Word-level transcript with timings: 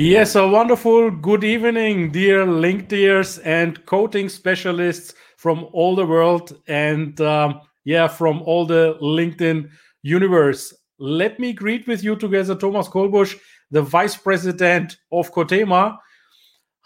Yes, 0.00 0.34
a 0.34 0.48
wonderful 0.48 1.10
good 1.10 1.44
evening, 1.44 2.10
dear 2.10 2.46
LinkedIners 2.46 3.38
and 3.44 3.84
coating 3.84 4.30
specialists 4.30 5.12
from 5.36 5.66
all 5.74 5.94
the 5.94 6.06
world 6.06 6.56
and 6.66 7.20
um, 7.20 7.60
yeah, 7.84 8.08
from 8.08 8.40
all 8.40 8.64
the 8.64 8.96
LinkedIn 9.02 9.68
universe. 10.00 10.72
Let 10.98 11.38
me 11.38 11.52
greet 11.52 11.86
with 11.86 12.02
you 12.02 12.16
together 12.16 12.54
Thomas 12.54 12.88
Kolbusch, 12.88 13.36
the 13.70 13.82
Vice 13.82 14.16
President 14.16 14.96
of 15.12 15.34
Coatema. 15.34 15.98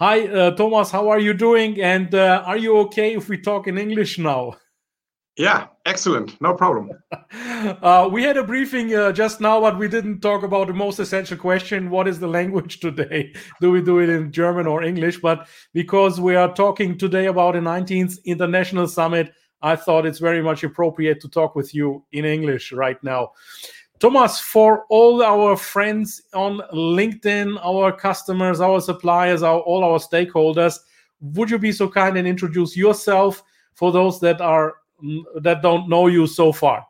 Hi, 0.01 0.27
uh, 0.27 0.51
Thomas, 0.57 0.91
how 0.91 1.09
are 1.09 1.21
you 1.21 1.35
doing? 1.35 1.81
And 1.81 2.13
uh, 2.17 2.43
are 2.45 2.57
you 2.57 2.77
okay 2.79 3.15
if 3.15 3.29
we 3.29 3.39
talk 3.39 3.69
in 3.69 3.79
English 3.79 4.19
now? 4.19 4.57
Yeah, 5.37 5.67
excellent. 5.85 6.41
No 6.41 6.55
problem. 6.55 6.91
uh, 7.33 8.09
we 8.11 8.23
had 8.23 8.37
a 8.37 8.45
briefing 8.45 8.95
uh, 8.95 9.11
just 9.11 9.41
now, 9.41 9.61
but 9.61 9.77
we 9.77 9.89
didn't 9.89 10.21
talk 10.21 10.45
about 10.45 10.69
the 10.69 10.75
most 10.75 11.01
essential 11.01 11.37
question 11.37 11.91
what 11.91 12.07
is 12.07 12.21
the 12.21 12.29
language 12.29 12.79
today? 12.81 13.35
do 13.61 13.73
we 13.73 13.83
do 13.83 13.99
it 13.99 14.09
in 14.09 14.31
German 14.31 14.67
or 14.69 14.85
English? 14.85 15.19
But 15.19 15.49
because 15.73 16.21
we 16.21 16.37
are 16.37 16.55
talking 16.55 16.97
today 16.97 17.27
about 17.27 17.55
the 17.55 17.61
19th 17.61 18.23
International 18.25 18.87
Summit, 18.87 19.33
I 19.61 19.75
thought 19.75 20.07
it's 20.07 20.21
very 20.21 20.43
much 20.43 20.63
appropriate 20.63 21.21
to 21.23 21.29
talk 21.29 21.57
with 21.57 21.75
you 21.75 22.05
in 22.13 22.25
English 22.25 22.71
right 22.71 23.03
now. 23.03 23.33
Thomas, 23.99 24.39
for 24.39 24.85
all 24.89 25.23
our 25.23 25.57
friends 25.57 26.23
on 26.35 26.59
LinkedIn, 26.73 27.59
our 27.65 27.91
customers, 27.91 28.61
our 28.61 28.81
suppliers, 28.81 29.43
our, 29.43 29.61
all 29.61 29.83
our 29.83 29.99
stakeholders, 29.99 30.79
would 31.21 31.51
you 31.51 31.59
be 31.59 31.73
so 31.73 31.89
kind 31.89 32.17
and 32.19 32.29
introduce 32.29 32.77
yourself 32.77 33.43
for 33.75 33.91
those 33.91 34.21
that 34.21 34.41
are 34.41 34.75
that 35.41 35.63
don't 35.63 35.89
know 35.89 36.07
you 36.07 36.27
so 36.27 36.53
far? 36.53 36.87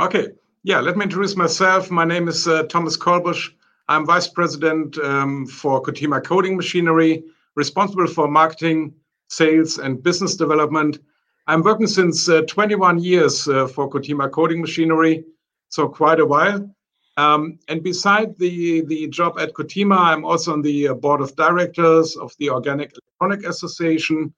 Okay. 0.00 0.28
Yeah, 0.62 0.80
let 0.80 0.96
me 0.96 1.04
introduce 1.04 1.36
myself. 1.36 1.90
My 1.90 2.04
name 2.04 2.28
is 2.28 2.48
uh, 2.48 2.64
Thomas 2.64 2.96
Kolbusch. 2.96 3.50
I'm 3.88 4.04
Vice 4.04 4.26
President 4.26 4.98
um, 4.98 5.46
for 5.46 5.80
Coatema 5.80 6.24
Coating 6.24 6.56
Machinery, 6.56 7.22
responsible 7.54 8.08
for 8.08 8.26
marketing, 8.26 8.92
sales, 9.28 9.78
and 9.78 10.02
business 10.02 10.34
development. 10.34 10.98
I'm 11.46 11.62
working 11.62 11.86
since 11.86 12.28
uh, 12.28 12.42
21 12.42 12.98
years 12.98 13.46
uh, 13.46 13.68
for 13.68 13.88
Coatema 13.88 14.28
Coating 14.30 14.60
Machinery, 14.60 15.24
so 15.68 15.88
quite 15.88 16.18
a 16.18 16.26
while. 16.26 16.68
Um, 17.16 17.58
and 17.68 17.82
beside 17.82 18.36
the, 18.36 18.80
the 18.82 19.06
job 19.08 19.38
at 19.38 19.54
Coatema, 19.54 19.96
I'm 19.96 20.24
also 20.24 20.52
on 20.52 20.62
the 20.62 20.88
uh, 20.88 20.94
board 20.94 21.20
of 21.20 21.36
directors 21.36 22.16
of 22.16 22.34
the 22.38 22.50
Organic 22.50 22.92
Electronic 23.20 23.48
Association, 23.48 24.34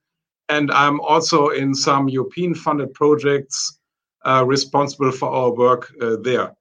and 0.48 0.70
I'm 0.70 1.00
also 1.00 1.48
in 1.48 1.74
some 1.74 2.08
European 2.08 2.54
funded 2.54 2.94
projects 2.94 3.78
uh, 4.24 4.44
responsible 4.46 5.12
for 5.12 5.28
our 5.28 5.52
work 5.52 5.92
uh, 6.00 6.16
there. 6.22 6.52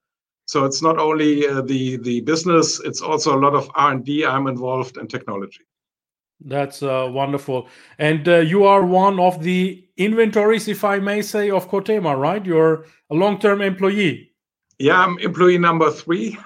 So 0.45 0.66
it's 0.66 0.81
not 0.81 0.97
only 0.97 1.47
uh, 1.47 1.61
the 1.61 1.97
the 1.97 2.21
business; 2.21 2.80
it's 2.83 3.02
also 3.02 3.35
a 3.35 3.39
lot 3.39 3.53
of 3.53 3.69
R 3.75 3.91
and 3.91 4.05
D. 4.05 4.25
I'm 4.25 4.47
involved 4.47 4.97
in 4.97 5.08
technology. 5.08 5.65
That's 6.39 6.83
uh, 6.83 7.09
wonderful. 7.11 7.67
And 7.97 8.27
uh, 8.27 8.38
you 8.38 8.63
are 8.63 8.85
one 8.85 9.19
of 9.19 9.42
the 9.42 9.83
inventories, 9.98 10.67
if 10.67 10.83
I 10.83 10.99
may 10.99 11.21
say, 11.21 11.49
of 11.49 11.69
Coatema, 11.69 12.15
right? 12.17 12.45
You're 12.45 12.86
a 13.09 13.15
long-term 13.15 13.61
employee. 13.61 14.31
Yeah, 14.77 15.02
I'm 15.04 15.17
employee 15.17 15.58
number 15.58 15.89
three. 15.89 16.37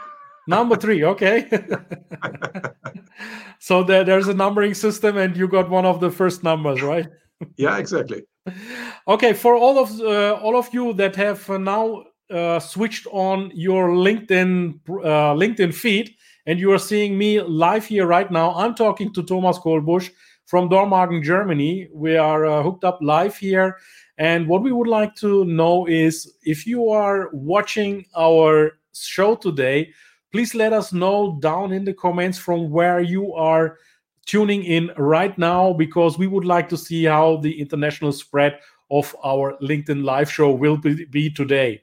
Number 0.48 0.78
three, 0.78 1.04
okay. 1.04 1.50
so 3.60 3.84
there, 3.84 4.06
there's 4.06 4.30
a 4.30 4.34
numbering 4.34 4.74
system, 4.74 5.18
and 5.18 5.36
you 5.36 5.48
got 5.48 5.70
one 5.70 5.86
of 5.86 6.00
the 6.00 6.10
first 6.10 6.42
numbers, 6.42 6.82
right? 6.82 7.08
Yeah, 7.58 7.78
exactly. 7.78 8.24
Okay, 9.08 9.34
for 9.34 9.56
all 9.56 9.78
of 9.78 10.00
uh, 10.02 10.34
all 10.42 10.58
of 10.58 10.74
you 10.74 10.94
that 10.94 11.16
have 11.16 11.48
now 11.50 12.04
uh, 12.30 12.60
switched 12.60 13.08
on 13.12 13.52
your 13.54 13.90
LinkedIn 13.90 14.80
uh, 14.88 15.34
LinkedIn 15.36 15.74
feed, 15.74 16.16
and 16.46 16.60
you 16.60 16.72
are 16.72 16.80
seeing 16.80 17.18
me 17.18 17.42
live 17.42 17.86
here 17.86 18.06
right 18.06 18.32
now. 18.32 18.54
I'm 18.54 18.74
talking 18.74 19.14
to 19.14 19.24
Thomas 19.24 19.60
Kolbusch 19.60 20.10
from 20.46 20.70
Dormagen, 20.70 21.24
Germany. 21.24 21.88
We 21.94 22.18
are 22.18 22.46
uh, 22.46 22.64
hooked 22.64 22.84
up 22.84 23.00
live 23.02 23.38
here, 23.38 23.78
and 24.18 24.48
what 24.48 24.64
we 24.64 24.72
would 24.72 24.88
like 24.88 25.16
to 25.16 25.46
know 25.46 25.86
is 25.86 26.34
if 26.44 26.66
you 26.66 26.90
are 26.90 27.30
watching 27.34 28.06
our 28.16 28.80
show 28.94 29.36
today, 29.36 29.92
please 30.32 30.56
let 30.56 30.74
us 30.74 30.94
know 30.94 31.38
down 31.42 31.72
in 31.72 31.86
the 31.86 31.94
comments 31.94 32.38
from 32.38 32.70
where 32.72 33.02
you 33.02 33.34
are 33.34 33.78
tuning 34.26 34.64
in 34.64 34.92
right 34.98 35.38
now 35.38 35.74
because 35.74 36.18
we 36.18 36.28
would 36.28 36.46
like 36.46 36.70
to 36.70 36.78
see 36.78 37.06
how 37.06 37.38
the 37.38 37.60
international 37.60 38.12
spread 38.12 38.60
of 38.90 39.16
our 39.24 39.58
LinkedIn 39.62 40.04
live 40.04 40.32
show 40.32 40.52
will 40.52 40.78
be, 40.78 41.30
today. 41.30 41.82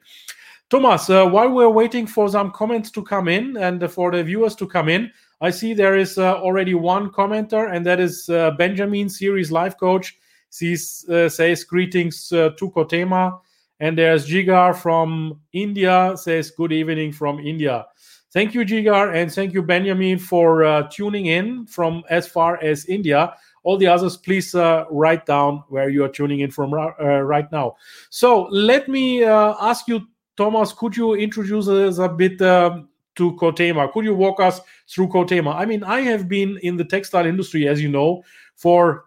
Thomas, 0.70 1.08
uh, 1.08 1.26
while 1.26 1.50
we're 1.50 1.70
waiting 1.70 2.06
for 2.06 2.28
some 2.28 2.50
comments 2.50 2.90
to 2.90 3.02
come 3.02 3.28
in 3.28 3.56
and 3.56 3.90
for 3.90 4.10
the 4.10 4.22
viewers 4.22 4.54
to 4.56 4.66
come 4.66 4.88
in, 4.88 5.10
I 5.40 5.50
see 5.50 5.72
there 5.72 5.96
is 5.96 6.18
uh, 6.18 6.34
already 6.40 6.74
one 6.74 7.10
commenter, 7.10 7.72
and 7.72 7.86
that 7.86 8.00
is 8.00 8.28
uh, 8.28 8.50
Benjamin, 8.52 9.08
series 9.08 9.50
life 9.50 9.78
coach. 9.78 10.18
He 10.56 10.74
uh, 10.74 11.28
says 11.28 11.64
greetings 11.64 12.32
uh, 12.32 12.50
to 12.58 12.70
Coatema. 12.70 13.40
And 13.80 13.96
there's 13.96 14.26
Jigar 14.28 14.74
from 14.74 15.40
India, 15.52 16.14
says 16.16 16.50
good 16.50 16.72
evening 16.72 17.12
from 17.12 17.38
India. 17.38 17.86
Thank 18.30 18.52
you, 18.52 18.60
Jigar, 18.60 19.14
and 19.14 19.32
thank 19.32 19.54
you, 19.54 19.62
Benjamin, 19.62 20.18
for 20.18 20.62
uh, 20.62 20.82
tuning 20.92 21.26
in 21.26 21.66
from 21.66 22.02
as 22.10 22.28
far 22.28 22.62
as 22.62 22.84
India. 22.84 23.34
All 23.62 23.78
the 23.78 23.86
others, 23.86 24.18
please 24.18 24.54
uh, 24.54 24.84
write 24.90 25.24
down 25.24 25.64
where 25.68 25.88
you 25.88 26.04
are 26.04 26.10
tuning 26.10 26.40
in 26.40 26.50
from 26.50 26.74
uh, 26.74 27.20
right 27.22 27.50
now. 27.50 27.76
So 28.10 28.42
let 28.50 28.86
me 28.86 29.24
uh, 29.24 29.54
ask 29.60 29.88
you, 29.88 30.06
Thomas, 30.36 30.74
could 30.74 30.94
you 30.94 31.14
introduce 31.14 31.68
us 31.68 31.98
a 31.98 32.08
bit 32.08 32.40
um, 32.42 32.88
to 33.16 33.32
Coatema? 33.32 33.90
Could 33.92 34.04
you 34.04 34.14
walk 34.14 34.40
us 34.40 34.60
through 34.88 35.08
Coatema? 35.08 35.54
I 35.54 35.64
mean, 35.64 35.82
I 35.82 36.00
have 36.02 36.28
been 36.28 36.58
in 36.62 36.76
the 36.76 36.84
textile 36.84 37.24
industry, 37.24 37.66
as 37.66 37.80
you 37.80 37.88
know, 37.88 38.22
for 38.56 39.06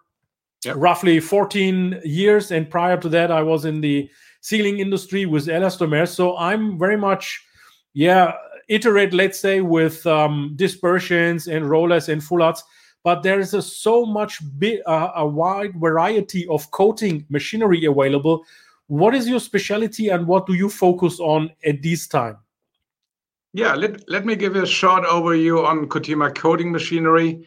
yep. 0.66 0.78
roughly 0.78 1.20
14 1.20 2.02
years, 2.04 2.50
and 2.50 2.68
prior 2.68 2.98
to 2.98 3.10
that, 3.10 3.32
I 3.32 3.44
was 3.44 3.66
in 3.66 3.82
the 3.82 4.10
sealing 4.42 4.80
industry 4.80 5.28
with 5.28 5.46
Elastomer. 5.46 6.08
So 6.08 6.36
I'm 6.38 6.80
very 6.80 6.98
much, 6.98 7.46
yeah 7.94 8.34
iterate, 8.72 9.14
let's 9.14 9.40
say, 9.40 9.62
with 9.62 10.06
um, 10.08 10.54
dispersions 10.56 11.48
and 11.48 11.70
rollers 11.70 12.10
and 12.10 12.24
foulards, 12.24 12.64
but 13.04 13.22
there 13.22 13.40
is 13.40 13.54
a 13.54 13.62
so 13.62 14.06
much 14.06 14.40
big, 14.58 14.80
uh, 14.86 15.12
a 15.16 15.28
wide 15.28 15.74
variety 15.76 16.48
of 16.48 16.70
coating 16.72 17.26
machinery 17.30 17.86
available. 17.86 18.46
What 18.88 19.14
is 19.14 19.28
your 19.28 19.40
specialty 19.40 20.10
and 20.10 20.26
what 20.26 20.46
do 20.46 20.54
you 20.54 20.70
focus 20.70 21.20
on 21.20 21.52
at 21.66 21.82
this 21.82 22.08
time? 22.08 22.38
Yeah, 23.54 23.76
let, 23.76 24.10
let 24.10 24.26
me 24.26 24.36
give 24.36 24.56
you 24.56 24.64
a 24.64 24.68
short 24.68 25.04
overview 25.04 25.66
on 25.66 25.88
Coatema 25.90 26.34
coating 26.34 26.72
machinery. 26.72 27.46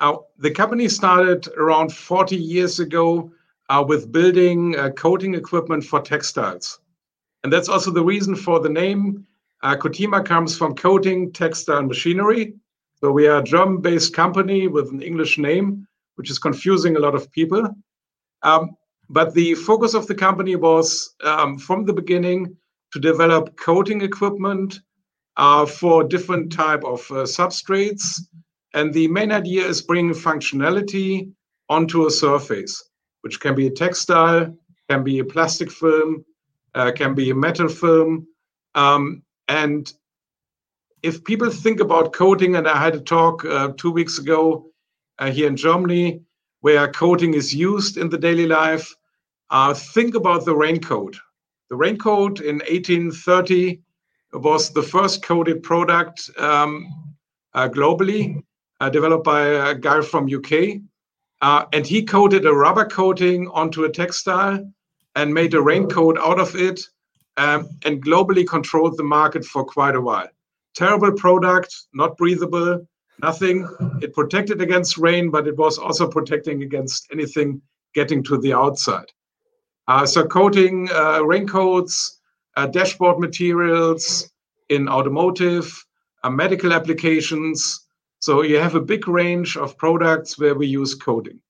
Uh, 0.00 0.16
the 0.38 0.50
company 0.50 0.88
started 0.88 1.48
around 1.56 1.92
40 1.92 2.36
years 2.36 2.80
ago 2.80 3.32
uh, 3.70 3.82
with 3.86 4.12
building 4.12 4.78
uh, 4.78 4.90
coating 4.90 5.34
equipment 5.34 5.84
for 5.84 6.02
textiles. 6.02 6.80
And 7.42 7.52
that's 7.52 7.68
also 7.68 7.90
the 7.90 8.04
reason 8.04 8.36
for 8.36 8.60
the 8.60 8.68
name. 8.68 9.26
Uh, 9.62 9.76
Coatema 9.76 10.24
comes 10.24 10.56
from 10.56 10.74
coating 10.74 11.32
textile 11.32 11.78
and 11.78 11.88
machinery. 11.88 12.54
So 13.00 13.10
we 13.10 13.26
are 13.26 13.38
a 13.38 13.44
German-based 13.44 14.14
company 14.14 14.68
with 14.68 14.90
an 14.90 15.02
English 15.02 15.38
name, 15.38 15.86
which 16.16 16.30
is 16.30 16.38
confusing 16.38 16.96
a 16.96 17.00
lot 17.00 17.14
of 17.14 17.30
people. 17.30 17.68
Um, 18.42 18.76
but 19.08 19.34
the 19.34 19.54
focus 19.54 19.94
of 19.94 20.06
the 20.06 20.14
company 20.14 20.56
was 20.56 21.14
um, 21.22 21.58
from 21.58 21.84
the 21.84 21.92
beginning 21.92 22.56
to 22.92 22.98
develop 22.98 23.56
coating 23.56 24.00
equipment 24.00 24.80
uh, 25.36 25.66
for 25.66 26.04
different 26.04 26.52
type 26.52 26.84
of 26.84 27.00
uh, 27.10 27.24
substrates. 27.24 28.20
And 28.74 28.92
the 28.92 29.08
main 29.08 29.32
idea 29.32 29.66
is 29.66 29.82
bringing 29.82 30.14
functionality 30.14 31.30
onto 31.68 32.06
a 32.06 32.10
surface, 32.10 32.90
which 33.22 33.40
can 33.40 33.54
be 33.54 33.66
a 33.66 33.70
textile, 33.70 34.56
can 34.88 35.02
be 35.02 35.18
a 35.18 35.24
plastic 35.24 35.70
film, 35.70 36.24
uh, 36.74 36.92
can 36.92 37.14
be 37.14 37.30
a 37.30 37.34
metal 37.34 37.68
film. 37.68 38.26
Um, 38.74 39.22
and 39.48 39.92
if 41.02 41.22
people 41.24 41.50
think 41.50 41.80
about 41.80 42.12
coating, 42.12 42.56
and 42.56 42.66
I 42.66 42.76
had 42.76 42.94
a 42.96 43.00
talk 43.00 43.44
uh, 43.44 43.72
two 43.76 43.90
weeks 43.92 44.18
ago 44.18 44.70
uh, 45.18 45.30
here 45.30 45.46
in 45.46 45.56
Germany 45.56 46.22
where 46.60 46.90
coating 46.90 47.34
is 47.34 47.54
used 47.54 47.96
in 47.96 48.08
the 48.08 48.18
daily 48.18 48.46
life, 48.46 48.92
uh, 49.50 49.72
think 49.72 50.14
about 50.14 50.44
the 50.44 50.56
raincoat. 50.56 51.16
The 51.70 51.76
raincoat 51.76 52.40
in 52.40 52.56
1830 52.56 53.80
was 54.32 54.70
the 54.70 54.82
first 54.82 55.22
coated 55.22 55.62
product 55.62 56.28
um, 56.38 56.88
uh, 57.54 57.68
globally. 57.68 58.42
uh, 58.80 58.90
developed 58.90 59.24
by 59.24 59.42
a 59.70 59.74
guy 59.74 60.00
from 60.00 60.28
UK. 60.32 60.80
Uh, 61.42 61.64
and 61.72 61.86
he 61.86 62.02
coated 62.02 62.46
a 62.46 62.52
rubber 62.52 62.84
coating 62.84 63.48
onto 63.48 63.84
a 63.84 63.90
textile 63.90 64.72
and 65.14 65.32
made 65.32 65.54
a 65.54 65.62
raincoat 65.62 66.18
out 66.18 66.38
of 66.40 66.54
it 66.56 66.80
um, 67.36 67.68
and 67.84 68.04
globally 68.04 68.46
controlled 68.46 68.96
the 68.96 69.04
market 69.04 69.44
for 69.44 69.64
quite 69.64 69.94
a 69.94 70.00
while. 70.00 70.28
Terrible 70.74 71.12
product, 71.12 71.74
not 71.94 72.16
breathable, 72.16 72.86
nothing. 73.22 73.68
It 74.02 74.14
protected 74.14 74.60
against 74.60 74.98
rain, 74.98 75.30
but 75.30 75.46
it 75.46 75.56
was 75.56 75.78
also 75.78 76.08
protecting 76.08 76.62
against 76.62 77.08
anything 77.12 77.60
getting 77.94 78.22
to 78.24 78.38
the 78.38 78.52
outside. 78.52 79.10
Uh, 79.88 80.04
so 80.04 80.26
coating 80.26 80.88
uh, 80.92 81.22
raincoats, 81.24 82.20
uh, 82.56 82.66
dashboard 82.66 83.18
materials 83.18 84.30
in 84.68 84.88
automotive, 84.88 85.84
uh, 86.24 86.30
medical 86.30 86.72
applications. 86.72 87.86
So 88.18 88.42
you 88.42 88.58
have 88.58 88.74
a 88.74 88.80
big 88.80 89.06
range 89.06 89.56
of 89.56 89.78
products 89.78 90.38
where 90.38 90.54
we 90.54 90.66
use 90.66 90.94
coating. 90.94 91.40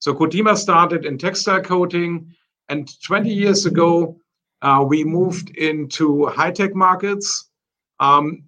So 0.00 0.12
Coatema 0.12 0.56
started 0.56 1.06
in 1.06 1.16
textile 1.16 1.62
coating, 1.62 2.34
and 2.68 2.90
20 3.02 3.32
years 3.32 3.64
ago, 3.66 4.18
we 4.88 5.04
moved 5.04 5.50
into 5.56 6.26
high-tech 6.26 6.74
markets. 6.74 7.50
Um, 8.00 8.44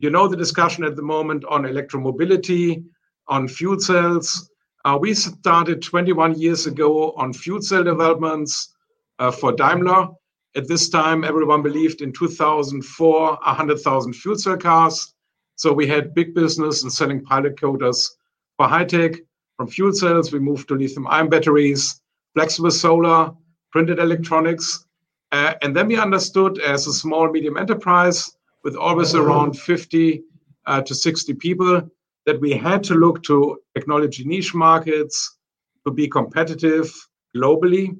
you 0.00 0.08
know 0.08 0.26
the 0.26 0.36
discussion 0.36 0.82
at 0.84 0.96
the 0.96 1.02
moment 1.02 1.44
on 1.44 1.64
electromobility, 1.64 2.82
on 3.28 3.46
fuel 3.46 3.78
cells. 3.78 4.50
Uh, 4.84 4.98
we 5.00 5.12
started 5.12 5.82
21 5.82 6.38
years 6.38 6.66
ago 6.66 7.12
on 7.12 7.34
fuel 7.34 7.60
cell 7.60 7.84
developments 7.84 8.74
uh, 9.18 9.30
for 9.30 9.52
Daimler. 9.52 10.08
At 10.56 10.66
this 10.66 10.88
time, 10.88 11.22
everyone 11.22 11.62
believed 11.62 12.00
in 12.00 12.12
2004, 12.12 13.38
100,000 13.44 14.12
fuel 14.14 14.36
cell 14.36 14.56
cars. 14.56 15.14
So 15.56 15.70
we 15.72 15.86
had 15.86 16.14
big 16.14 16.34
business 16.34 16.82
in 16.82 16.90
selling 16.90 17.22
pilot 17.22 17.60
coaters 17.60 18.16
for 18.56 18.66
high 18.66 18.86
tech. 18.86 19.12
From 19.58 19.68
fuel 19.68 19.92
cells, 19.92 20.32
we 20.32 20.38
moved 20.38 20.66
to 20.68 20.74
lithium 20.74 21.06
ion 21.08 21.28
batteries, 21.28 22.00
flexible 22.34 22.70
solar, 22.70 23.32
printed 23.70 23.98
electronics. 23.98 24.86
Uh, 25.32 25.54
and 25.62 25.76
then 25.76 25.86
we 25.86 25.96
understood 25.96 26.58
as 26.60 26.86
a 26.86 26.92
small 26.92 27.30
medium 27.30 27.56
enterprise 27.56 28.30
with 28.64 28.76
always 28.76 29.14
around 29.14 29.58
50 29.58 30.22
uh, 30.66 30.82
to 30.82 30.94
60 30.94 31.34
people 31.34 31.90
that 32.26 32.40
we 32.40 32.52
had 32.52 32.82
to 32.84 32.94
look 32.94 33.22
to 33.24 33.58
technology 33.74 34.24
niche 34.24 34.54
markets 34.54 35.38
to 35.86 35.92
be 35.92 36.08
competitive 36.08 36.92
globally 37.34 37.96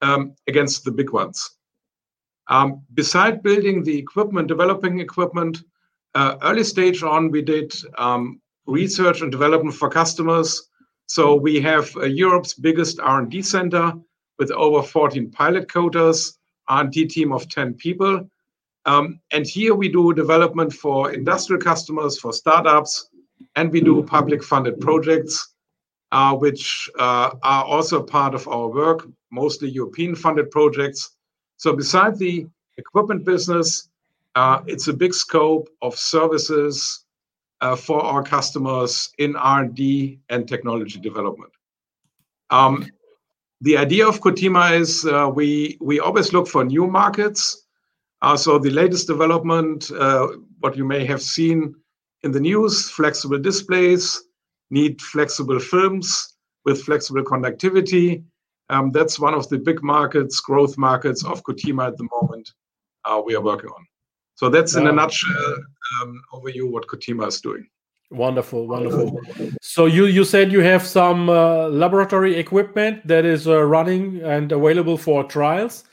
um, 0.00 0.34
against 0.46 0.84
the 0.84 0.90
big 0.90 1.10
ones. 1.10 1.58
Um, 2.48 2.82
beside 2.94 3.42
building 3.42 3.82
the 3.82 3.98
equipment, 3.98 4.48
developing 4.48 5.00
equipment, 5.00 5.62
uh, 6.14 6.36
early 6.42 6.64
stage 6.64 7.02
on, 7.02 7.30
we 7.30 7.42
did 7.42 7.74
um, 7.98 8.40
research 8.66 9.20
and 9.20 9.30
development 9.30 9.76
for 9.76 9.90
customers. 9.90 10.68
So 11.06 11.34
we 11.34 11.60
have 11.60 11.94
uh, 11.96 12.04
Europe's 12.04 12.54
biggest 12.54 13.00
R&D 13.00 13.42
center 13.42 13.92
with 14.38 14.50
over 14.52 14.82
14 14.82 15.30
pilot 15.30 15.70
coaters, 15.70 16.37
R&D 16.68 17.06
team 17.06 17.32
of 17.32 17.48
10 17.48 17.74
people. 17.74 18.28
Um, 18.84 19.20
and 19.32 19.46
here 19.46 19.74
we 19.74 19.88
do 19.88 20.12
development 20.12 20.72
for 20.72 21.12
industrial 21.12 21.60
customers, 21.60 22.18
for 22.18 22.32
startups, 22.32 23.10
and 23.56 23.70
we 23.70 23.80
do 23.80 24.02
public 24.02 24.42
funded 24.42 24.80
projects, 24.80 25.54
uh, 26.12 26.34
which 26.34 26.88
uh, 26.98 27.30
are 27.42 27.64
also 27.64 28.02
part 28.02 28.34
of 28.34 28.46
our 28.48 28.68
work, 28.68 29.06
mostly 29.30 29.68
European 29.68 30.14
funded 30.14 30.50
projects. 30.50 31.16
So, 31.56 31.74
besides 31.74 32.18
the 32.18 32.46
equipment 32.78 33.24
business, 33.24 33.88
uh, 34.34 34.60
it's 34.66 34.88
a 34.88 34.92
big 34.92 35.12
scope 35.12 35.68
of 35.82 35.98
services 35.98 37.04
for 37.76 38.00
our 38.00 38.22
customers 38.22 39.10
in 39.18 39.34
R&D 39.34 40.20
and 40.30 40.48
technology 40.48 41.00
development. 41.00 41.52
The 43.60 43.76
idea 43.76 44.06
of 44.06 44.20
Coatema 44.20 44.78
is 44.78 45.04
uh, 45.04 45.30
we 45.34 45.78
we 45.80 45.98
always 45.98 46.32
look 46.32 46.46
for 46.46 46.64
new 46.64 46.86
markets. 46.86 47.66
Uh, 48.22 48.36
so 48.36 48.58
the 48.58 48.70
latest 48.70 49.06
development, 49.06 49.90
uh, 49.92 50.28
what 50.60 50.76
you 50.76 50.84
may 50.84 51.04
have 51.06 51.22
seen 51.22 51.74
in 52.22 52.32
the 52.32 52.40
news, 52.40 52.90
flexible 52.90 53.38
displays 53.38 54.22
need 54.70 55.00
flexible 55.00 55.58
films 55.58 56.36
with 56.64 56.82
flexible 56.82 57.22
conductivity. 57.22 58.24
Um, 58.70 58.90
that's 58.92 59.18
one 59.18 59.34
of 59.34 59.48
the 59.48 59.58
big 59.58 59.82
markets, 59.82 60.40
growth 60.40 60.76
markets 60.76 61.24
of 61.24 61.42
Coatema 61.42 61.88
at 61.88 61.96
the 61.96 62.08
moment. 62.20 62.52
Uh, 63.04 63.22
we 63.24 63.34
are 63.34 63.40
working 63.40 63.70
on. 63.70 63.86
So 64.34 64.48
that's 64.48 64.74
in 64.76 64.86
a 64.86 64.92
nutshell 64.92 65.56
um, 66.02 66.20
overview 66.32 66.70
what 66.70 66.86
Coatema 66.86 67.26
is 67.28 67.40
doing. 67.40 67.66
Wonderful, 68.10 68.66
wonderful. 68.66 69.20
So 69.60 69.84
you 69.84 70.06
you 70.06 70.24
said 70.24 70.50
you 70.50 70.60
have 70.60 70.82
some 70.82 71.28
uh, 71.28 71.68
laboratory 71.68 72.36
equipment 72.36 73.06
that 73.06 73.26
is 73.26 73.46
uh, 73.46 73.62
running 73.62 74.22
and 74.22 74.50
available 74.50 74.96
for 74.96 75.24
trials. 75.24 75.84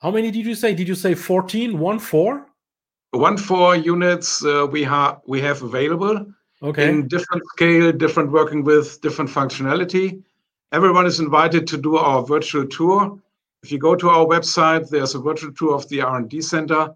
How 0.00 0.10
many 0.10 0.32
did 0.32 0.44
you 0.44 0.56
say? 0.56 0.74
Did 0.74 0.88
you 0.88 0.96
say 0.96 1.14
14? 1.14 1.78
One 1.78 2.00
four? 2.00 2.46
One 3.12 3.36
four 3.36 3.76
units 3.76 4.44
uh, 4.44 4.66
we 4.68 4.82
have 4.82 5.20
we 5.26 5.40
have 5.40 5.62
available. 5.62 6.26
Okay. 6.64 6.88
In 6.88 7.08
different 7.08 7.42
scale, 7.54 7.92
different 7.92 8.32
working 8.32 8.64
with, 8.64 9.00
different 9.00 9.30
functionality. 9.30 10.22
Everyone 10.72 11.06
is 11.06 11.20
invited 11.20 11.66
to 11.68 11.76
do 11.76 11.96
our 11.96 12.24
virtual 12.24 12.66
tour. 12.66 13.18
If 13.62 13.70
you 13.70 13.78
go 13.78 13.94
to 13.94 14.08
our 14.08 14.26
website, 14.26 14.88
there's 14.88 15.14
a 15.14 15.20
virtual 15.20 15.52
tour 15.52 15.74
of 15.74 15.88
the 15.88 16.00
R&D 16.00 16.40
center, 16.40 16.94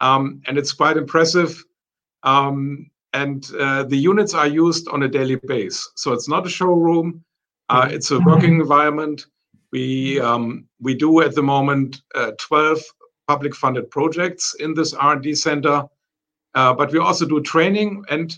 um, 0.00 0.42
and 0.46 0.56
it's 0.58 0.72
quite 0.72 0.96
impressive. 0.96 1.62
Um, 2.22 2.89
and 3.12 3.50
uh, 3.58 3.84
the 3.84 3.96
units 3.96 4.34
are 4.34 4.46
used 4.46 4.88
on 4.88 5.02
a 5.02 5.08
daily 5.08 5.36
basis. 5.36 5.90
So 5.96 6.12
it's 6.12 6.28
not 6.28 6.46
a 6.46 6.50
showroom; 6.50 7.24
uh, 7.68 7.82
mm-hmm. 7.82 7.94
it's 7.94 8.10
a 8.10 8.20
working 8.20 8.54
environment. 8.60 9.26
We 9.72 10.20
um, 10.20 10.66
we 10.80 10.94
do 10.94 11.20
at 11.20 11.34
the 11.34 11.42
moment 11.42 12.02
uh, 12.14 12.32
12 12.38 12.80
public 13.28 13.54
funded 13.54 13.90
projects 13.90 14.54
in 14.58 14.74
this 14.74 14.92
R&D 14.92 15.36
center, 15.36 15.84
uh, 16.54 16.74
but 16.74 16.90
we 16.92 16.98
also 16.98 17.24
do 17.26 17.40
training 17.40 18.04
and 18.10 18.36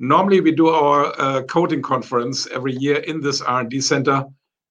normally 0.00 0.40
we 0.40 0.50
do 0.50 0.68
our 0.68 1.14
uh, 1.20 1.42
coating 1.44 1.80
conference 1.80 2.48
every 2.48 2.74
year 2.74 2.96
in 2.96 3.20
this 3.20 3.40
R&D 3.40 3.80
center, 3.80 4.24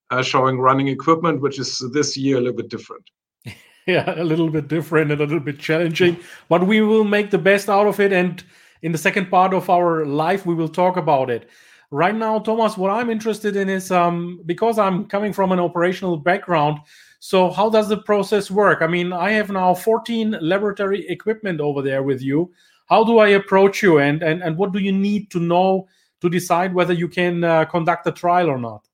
uh, 0.09 0.21
showing 0.21 0.59
running 0.59 0.89
equipment, 0.89 1.41
which 1.41 1.57
is 1.57 1.79
this 1.93 2.17
year 2.17 2.37
a 2.37 2.41
little 2.41 2.57
bit 2.57 2.69
different. 2.69 3.09
yeah, 3.87 4.21
a 4.21 4.25
little 4.25 4.49
bit 4.49 4.67
different, 4.67 5.11
and 5.11 5.21
a 5.21 5.23
little 5.23 5.39
bit 5.39 5.57
challenging, 5.57 6.17
but 6.49 6.67
we 6.67 6.81
will 6.81 7.05
make 7.05 7.31
the 7.31 7.37
best 7.37 7.69
out 7.69 7.87
of 7.87 7.99
it 7.99 8.11
and 8.11 8.43
in 8.81 8.91
the 8.91 8.97
second 8.97 9.29
part 9.29 9.53
of 9.53 9.69
our 9.69 10.05
life, 10.05 10.45
we 10.45 10.55
will 10.55 10.69
talk 10.69 10.97
about 10.97 11.29
it. 11.29 11.49
Right 11.91 12.15
now, 12.15 12.39
Thomas, 12.39 12.77
what 12.77 12.89
I'm 12.89 13.09
interested 13.09 13.55
in 13.55 13.69
is 13.69 13.91
um, 13.91 14.41
because 14.45 14.79
I'm 14.79 15.05
coming 15.05 15.33
from 15.33 15.51
an 15.51 15.59
operational 15.59 16.17
background. 16.17 16.79
So, 17.19 17.49
how 17.49 17.69
does 17.69 17.89
the 17.89 17.97
process 17.97 18.49
work? 18.49 18.81
I 18.81 18.87
mean, 18.87 19.11
I 19.11 19.31
have 19.31 19.49
now 19.49 19.73
14 19.73 20.37
laboratory 20.41 21.07
equipment 21.09 21.59
over 21.59 21.81
there 21.81 22.01
with 22.01 22.21
you. 22.21 22.51
How 22.87 23.03
do 23.03 23.19
I 23.19 23.29
approach 23.29 23.83
you, 23.83 23.99
and 23.99 24.23
and 24.23 24.41
and 24.41 24.57
what 24.57 24.71
do 24.71 24.79
you 24.79 24.91
need 24.91 25.29
to 25.31 25.39
know 25.39 25.87
to 26.21 26.29
decide 26.29 26.73
whether 26.73 26.93
you 26.93 27.07
can 27.07 27.43
uh, 27.43 27.65
conduct 27.65 28.07
a 28.07 28.11
trial 28.11 28.49
or 28.49 28.57
not? 28.57 28.87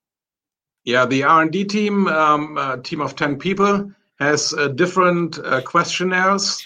Yeah, 0.84 1.06
the 1.06 1.24
R&D 1.24 1.66
team, 1.66 2.08
um, 2.08 2.58
a 2.58 2.82
team 2.82 3.02
of 3.02 3.16
10 3.18 3.38
people, 3.38 3.92
has 4.20 4.54
uh, 4.54 4.70
different 4.70 5.38
uh, 5.40 5.62
questionnaires 5.62 6.66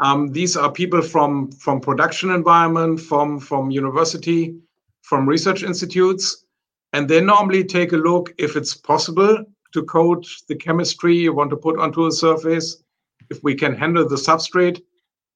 um, 0.00 0.28
these 0.32 0.56
are 0.56 0.70
people 0.70 1.02
from 1.02 1.52
from 1.52 1.80
production 1.80 2.30
environment, 2.30 3.00
from 3.00 3.38
from 3.38 3.70
university, 3.70 4.56
from 5.02 5.28
research 5.28 5.62
institutes, 5.62 6.44
and 6.92 7.08
they 7.08 7.20
normally 7.20 7.64
take 7.64 7.92
a 7.92 7.96
look 7.96 8.34
if 8.38 8.56
it's 8.56 8.74
possible 8.74 9.44
to 9.72 9.82
code 9.84 10.24
the 10.48 10.56
chemistry 10.56 11.16
you 11.16 11.32
want 11.32 11.50
to 11.50 11.56
put 11.56 11.78
onto 11.78 12.06
a 12.06 12.12
surface, 12.12 12.82
if 13.30 13.42
we 13.42 13.54
can 13.54 13.74
handle 13.74 14.08
the 14.08 14.16
substrate 14.16 14.80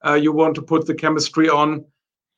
uh, 0.07 0.15
you 0.15 0.33
want 0.33 0.55
to 0.55 0.63
put 0.63 0.87
the 0.87 0.95
chemistry 0.95 1.49
on, 1.49 1.85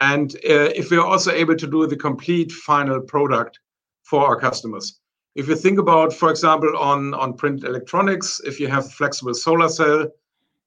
and 0.01 0.37
uh, 0.37 0.71
if 0.75 0.91
we're 0.91 1.05
also 1.05 1.31
able 1.33 1.57
to 1.57 1.67
do 1.67 1.87
the 1.87 1.97
complete 1.97 2.51
final 2.51 3.01
product 3.01 3.61
for 4.03 4.27
our 4.27 4.39
customers. 4.39 5.01
If 5.37 5.49
you 5.49 5.55
think 5.55 5.79
about, 5.79 6.13
for 6.13 6.31
example, 6.31 6.77
on 6.77 7.15
on 7.15 7.35
print 7.35 7.65
electronics, 7.65 8.41
if 8.45 8.59
you 8.59 8.69
have 8.69 8.93
flexible 8.93 9.35
solar 9.35 9.69
cell, 9.69 10.09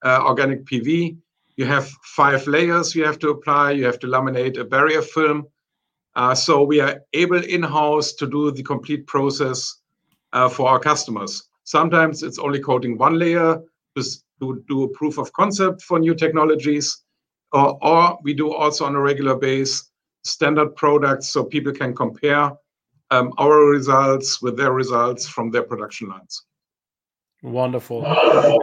uh, 0.06 0.24
organic 0.26 0.66
PV, 0.66 1.18
you 1.56 1.66
have 1.66 1.88
five 2.04 2.46
layers 2.48 2.96
you 2.96 3.06
have 3.06 3.20
to 3.20 3.30
apply. 3.30 3.72
You 3.72 3.86
have 3.86 4.00
to 4.00 4.08
laminate 4.08 4.58
a 4.60 4.64
barrier 4.64 5.02
film. 5.02 5.48
Uh, 6.16 6.36
so 6.36 6.64
we 6.64 6.80
are 6.80 7.02
able 7.14 7.44
in-house 7.44 8.14
to 8.14 8.28
do 8.28 8.52
the 8.52 8.64
complete 8.64 9.08
process 9.08 9.82
uh, 10.34 10.50
for 10.50 10.70
our 10.70 10.80
customers. 10.80 11.50
Sometimes 11.64 12.24
it's 12.24 12.40
only 12.40 12.60
coating 12.60 12.98
one 12.98 13.18
layer 13.18 13.60
to, 13.96 14.04
to 14.40 14.64
do 14.68 14.84
a 14.84 14.90
proof 14.90 15.18
of 15.18 15.32
concept 15.34 15.82
for 15.82 16.00
new 16.00 16.14
technologies, 16.14 17.04
or, 17.52 17.78
or 17.82 18.20
we 18.24 18.34
do 18.34 18.54
also 18.54 18.86
on 18.86 18.96
a 18.96 19.00
regular 19.00 19.36
base 19.36 19.90
standard 20.24 20.76
products 20.76 21.30
so 21.30 21.44
people 21.44 21.74
can 21.74 21.96
compare 21.96 22.52
um, 23.12 23.34
our 23.38 23.66
results 23.66 24.42
with 24.42 24.58
their 24.58 24.72
results 24.72 25.28
from 25.28 25.52
their 25.52 25.64
production 25.64 26.10
lines. 26.10 26.46
Wonderful. 27.44 28.06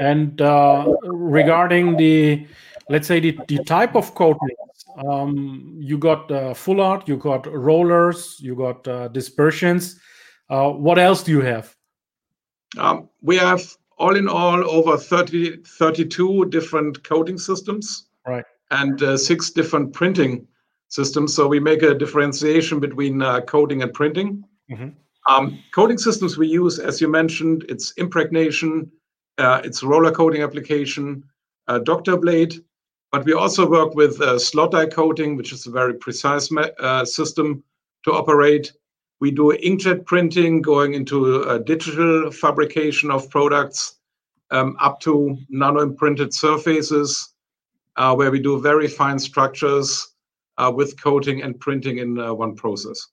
And 0.01 0.41
uh, 0.41 0.87
regarding 1.03 1.97
the 1.97 2.47
let's 2.91 3.07
say 3.07 3.21
the, 3.21 3.39
the 3.49 3.65
type 3.65 3.95
of 3.95 4.15
coatings 4.15 4.85
Um, 4.97 5.79
you 5.81 5.97
got 5.97 6.31
uh, 6.31 6.53
foulard, 6.55 7.07
you 7.07 7.17
got 7.17 7.47
rollers, 7.47 8.39
you 8.41 8.55
got 8.57 8.87
uh, 8.89 9.09
dispersions. 9.09 10.01
Uh, 10.51 10.71
what 10.71 10.99
else 10.99 11.23
do 11.23 11.31
you 11.31 11.41
have? 11.43 11.75
Um, 12.77 13.09
we 13.23 13.37
have 13.37 13.63
all 13.99 14.17
in 14.17 14.29
all 14.29 14.69
over 14.69 14.97
30, 14.97 15.59
32 15.59 16.47
different 16.47 17.05
coating 17.05 17.39
systems. 17.39 18.09
Right. 18.27 18.45
And 18.71 19.01
uh, 19.03 19.17
six 19.17 19.51
different 19.51 19.93
printing 19.93 20.47
systems. 20.89 21.35
So 21.35 21.47
we 21.47 21.61
make 21.61 21.83
a 21.83 21.95
differentiation 21.95 22.81
between 22.81 23.23
uh, 23.23 23.41
coding 23.43 23.83
and 23.83 23.93
printing. 23.93 24.43
Mm-hmm. 24.71 24.89
Um, 25.29 25.63
coding 25.73 25.99
systems 25.99 26.37
we 26.37 26.49
use, 26.49 26.79
as 26.79 27.01
you 27.01 27.09
mentioned, 27.09 27.65
it's 27.69 27.93
impregnation, 27.97 28.91
uh, 29.39 29.61
it's 29.65 29.83
roller 29.83 30.11
coating 30.11 30.43
application, 30.43 31.23
uh, 31.69 31.79
doctor 31.79 32.17
blade, 32.17 32.55
but 33.13 33.25
we 33.25 33.33
also 33.33 33.69
work 33.69 33.95
with 33.95 34.21
uh, 34.21 34.39
slot 34.39 34.73
die 34.73 34.87
coating, 34.87 35.37
which 35.37 35.53
is 35.53 35.67
a 35.67 35.71
very 35.71 35.95
precise 35.95 36.51
uh, 36.53 37.05
system 37.05 37.63
to 38.05 38.13
operate. 38.13 38.73
We 39.21 39.31
do 39.31 39.53
inkjet 39.63 40.07
printing, 40.07 40.63
going 40.63 40.95
into 40.95 41.43
uh, 41.43 41.59
digital 41.59 42.31
fabrication 42.31 43.11
of 43.11 43.29
products, 43.29 43.99
um, 44.51 44.77
up 44.81 45.01
to 45.01 45.37
nano 45.49 45.81
imprinted 45.81 46.33
surfaces, 46.33 47.35
uh, 47.97 48.15
where 48.15 48.31
we 48.31 48.41
do 48.41 48.61
very 48.61 48.89
fine 48.89 49.19
structures 49.19 50.15
uh, 50.57 50.73
with 50.75 51.01
coating 51.03 51.43
and 51.43 51.59
printing 51.59 51.99
in 51.99 52.19
uh, 52.19 52.33
one 52.33 52.55
process. 52.55 53.09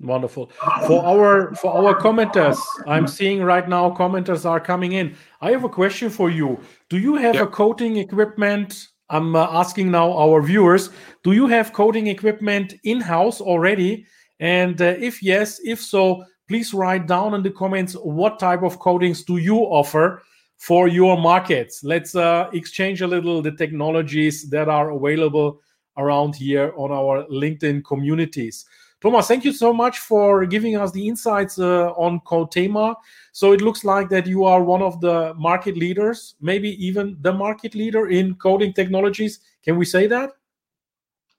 Wonderful. 0.00 0.50
For 0.88 1.04
our 1.04 1.54
for 1.54 1.72
our 1.72 1.94
commenters, 2.00 2.58
I'm 2.88 3.06
seeing 3.06 3.44
right 3.44 3.68
now 3.68 3.90
commenters 3.90 4.44
are 4.44 4.58
coming 4.58 4.92
in. 4.92 5.14
I 5.40 5.52
have 5.52 5.62
a 5.62 5.68
question 5.68 6.10
for 6.10 6.28
you. 6.28 6.58
Do 6.88 6.98
you 6.98 7.14
have 7.14 7.36
a 7.36 7.46
coating 7.46 7.98
equipment? 7.98 8.88
I'm 9.12 9.36
uh, 9.36 9.46
asking 9.50 9.90
now 9.90 10.12
our 10.12 10.42
viewers. 10.42 10.90
Do 11.22 11.32
you 11.32 11.46
have 11.46 11.72
coating 11.72 12.08
equipment 12.08 12.74
in 12.82 13.00
house 13.00 13.40
already? 13.40 14.06
And 14.40 14.80
uh, 14.80 14.96
if 14.98 15.22
yes, 15.22 15.60
if 15.62 15.80
so, 15.80 16.24
please 16.48 16.74
write 16.74 17.06
down 17.06 17.34
in 17.34 17.42
the 17.42 17.50
comments 17.50 17.94
what 17.94 18.40
type 18.40 18.62
of 18.62 18.78
coatings 18.78 19.22
do 19.22 19.36
you 19.36 19.58
offer 19.58 20.22
for 20.56 20.88
your 20.88 21.18
markets. 21.18 21.84
Let's 21.84 22.14
uh, 22.14 22.48
exchange 22.52 23.02
a 23.02 23.06
little 23.06 23.42
the 23.42 23.52
technologies 23.52 24.48
that 24.50 24.68
are 24.68 24.90
available 24.90 25.60
around 25.96 26.34
here 26.34 26.72
on 26.76 26.90
our 26.90 27.24
LinkedIn 27.26 27.84
communities. 27.84 28.64
Thomas, 29.02 29.26
thank 29.26 29.44
you 29.44 29.52
so 29.52 29.72
much 29.72 29.98
for 29.98 30.46
giving 30.46 30.76
us 30.76 30.92
the 30.92 31.08
insights 31.08 31.58
uh, 31.58 31.90
on 31.96 32.20
Coatema. 32.20 32.94
So 33.32 33.52
it 33.52 33.60
looks 33.60 33.82
like 33.84 34.08
that 34.10 34.28
you 34.28 34.44
are 34.44 34.62
one 34.62 34.80
of 34.80 35.00
the 35.00 35.34
market 35.34 35.76
leaders, 35.76 36.36
maybe 36.40 36.70
even 36.86 37.16
the 37.20 37.32
market 37.32 37.74
leader 37.74 38.08
in 38.10 38.36
coding 38.36 38.72
technologies. 38.72 39.40
Can 39.64 39.76
we 39.76 39.84
say 39.84 40.06
that? 40.06 40.30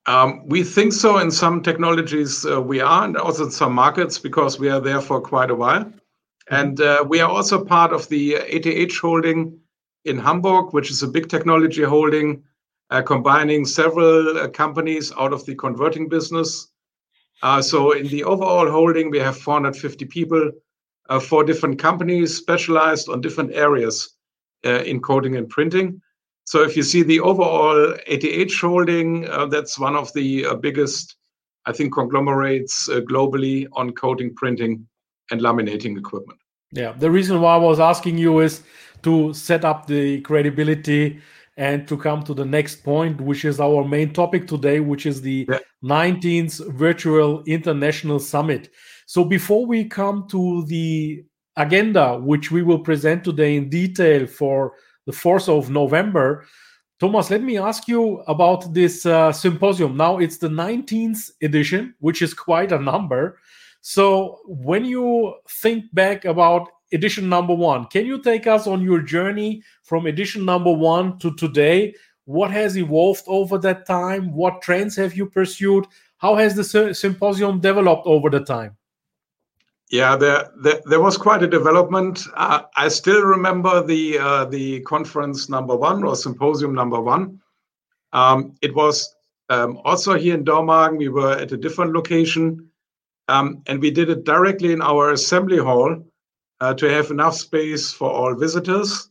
Um, 0.07 0.45
we 0.45 0.63
think 0.63 0.91
so 0.91 1.19
in 1.19 1.31
some 1.31 1.63
technologies 1.63 2.45
uh, 2.45 2.61
we 2.61 2.81
are, 2.81 3.05
and 3.05 3.15
also 3.15 3.45
in 3.45 3.51
some 3.51 3.71
markets 3.71 4.19
because 4.19 4.59
we 4.59 4.69
are 4.69 4.81
there 4.81 4.99
for 4.99 5.21
quite 5.21 5.49
a 5.49 5.55
while. 5.55 5.85
Mm-hmm. 5.85 6.55
And 6.55 6.81
uh, 6.81 7.05
we 7.07 7.21
are 7.21 7.29
also 7.29 7.63
part 7.63 7.93
of 7.93 8.09
the 8.09 8.35
ATH 8.35 8.97
holding 8.97 9.57
in 10.03 10.19
Hamburg, 10.19 10.73
which 10.73 10.91
is 10.91 11.01
a 11.01 11.07
big 11.07 11.29
technology 11.29 11.83
holding 11.83 12.43
uh, 12.89 13.01
combining 13.01 13.63
several 13.63 14.37
uh, 14.37 14.49
companies 14.49 15.13
out 15.17 15.31
of 15.31 15.45
the 15.45 15.55
converting 15.55 16.09
business. 16.09 16.72
Uh, 17.43 17.61
so 17.61 17.91
in 17.91 18.07
the 18.07 18.23
overall 18.23 18.69
holding, 18.69 19.11
we 19.11 19.19
have 19.19 19.37
450 19.37 20.05
people, 20.05 20.51
four 21.21 21.43
different 21.43 21.77
companies 21.77 22.35
specialized 22.35 23.09
on 23.09 23.21
different 23.21 23.51
areas 23.53 24.15
in 24.63 24.99
coding 25.01 25.35
and 25.35 25.47
printing. 25.49 26.01
So 26.45 26.63
if 26.63 26.75
you 26.75 26.83
see 26.83 27.03
the 27.03 27.19
overall 27.19 27.95
ATH 28.07 28.59
holding, 28.59 29.29
uh, 29.29 29.45
that's 29.45 29.79
one 29.79 29.95
of 29.95 30.11
the 30.13 30.45
uh, 30.45 30.55
biggest, 30.55 31.15
I 31.65 31.71
think, 31.71 31.93
conglomerates 31.93 32.89
uh, 32.89 32.99
globally 33.01 33.67
on 33.73 33.93
coating, 33.93 34.35
printing, 34.35 34.85
and 35.31 35.39
laminating 35.39 35.97
equipment. 35.97 36.39
Yeah, 36.71 36.91
the 36.93 37.09
reason 37.09 37.39
why 37.39 37.55
I 37.55 37.57
was 37.57 37.79
asking 37.79 38.17
you 38.17 38.39
is 38.39 38.63
to 39.03 39.33
set 39.33 39.63
up 39.63 39.87
the 39.87 40.21
credibility 40.21 41.21
and 41.55 41.87
to 41.87 41.95
come 41.95 42.23
to 42.23 42.33
the 42.33 42.45
next 42.45 42.83
point, 42.83 43.21
which 43.21 43.45
is 43.45 43.59
our 43.59 43.85
main 43.85 44.11
topic 44.11 44.47
today, 44.47 44.79
which 44.79 45.05
is 45.05 45.21
the 45.21 45.45
yeah. 45.47 45.59
19th 45.83 46.73
Virtual 46.73 47.43
International 47.43 48.19
Summit. 48.19 48.69
So 49.05 49.23
before 49.25 49.65
we 49.65 49.85
come 49.85 50.27
to 50.29 50.65
the 50.65 51.23
agenda, 51.57 52.17
which 52.17 52.51
we 52.51 52.63
will 52.63 52.79
present 52.79 53.23
today 53.23 53.55
in 53.55 53.69
detail 53.69 54.25
for 54.25 54.73
the 55.05 55.11
4th 55.11 55.49
of 55.49 55.69
November, 55.69 56.45
Thomas, 56.99 57.29
let 57.29 57.43
me 57.43 57.57
ask 57.57 57.87
you 57.87 58.19
about 58.27 58.73
this 58.73 59.05
uh, 59.05 59.31
symposium. 59.31 59.97
Now 59.97 60.19
it's 60.19 60.37
the 60.37 60.47
19th 60.47 61.31
edition, 61.41 61.95
which 61.99 62.21
is 62.21 62.33
quite 62.33 62.71
a 62.71 62.79
number. 62.79 63.39
So 63.81 64.39
when 64.45 64.85
you 64.85 65.35
think 65.49 65.85
back 65.93 66.23
about 66.23 66.69
edition 66.93 67.27
number 67.27 67.53
one. 67.53 67.85
Can 67.85 68.05
you 68.05 68.21
take 68.21 68.47
us 68.47 68.67
on 68.67 68.81
your 68.81 69.01
journey 69.01 69.63
from 69.83 70.05
edition 70.05 70.45
number 70.45 70.71
one 70.71 71.17
to 71.19 71.35
today? 71.35 71.93
What 72.25 72.51
has 72.51 72.77
evolved 72.77 73.23
over 73.27 73.57
that 73.59 73.85
time? 73.85 74.33
What 74.33 74.61
trends 74.61 74.95
have 74.95 75.15
you 75.15 75.25
pursued? 75.25 75.85
How 76.17 76.35
has 76.35 76.55
the 76.55 76.93
symposium 76.93 77.59
developed 77.59 78.07
over 78.07 78.29
the 78.29 78.39
time? 78.39 78.77
Yeah, 79.89 80.15
there, 80.15 80.49
there, 80.63 80.81
there 80.85 81.01
was 81.01 81.17
quite 81.17 81.43
a 81.43 81.47
development. 81.47 82.25
Uh, 82.35 82.61
I 82.75 82.87
still 82.87 83.21
remember 83.21 83.85
the 83.85 84.17
uh, 84.17 84.45
the 84.45 84.79
conference 84.81 85.49
number 85.49 85.75
one 85.75 86.03
or 86.03 86.15
symposium 86.15 86.73
number 86.73 86.99
one. 86.99 87.39
Um, 88.13 88.55
it 88.61 88.73
was 88.73 89.13
um, 89.49 89.79
also 89.83 90.15
here 90.15 90.33
in 90.33 90.45
Dormagen. 90.45 90.97
We 90.97 91.09
were 91.09 91.33
at 91.33 91.51
a 91.51 91.57
different 91.57 91.93
location, 91.93 92.69
um, 93.27 93.61
and 93.67 93.79
we 93.81 93.91
did 93.91 94.09
it 94.09 94.23
directly 94.23 94.71
in 94.71 94.81
our 94.81 95.11
assembly 95.11 95.57
hall 95.57 96.03
uh, 96.59 96.73
to 96.73 96.89
have 96.89 97.11
enough 97.11 97.35
space 97.35 97.91
for 97.91 98.09
all 98.09 98.33
visitors. 98.33 99.09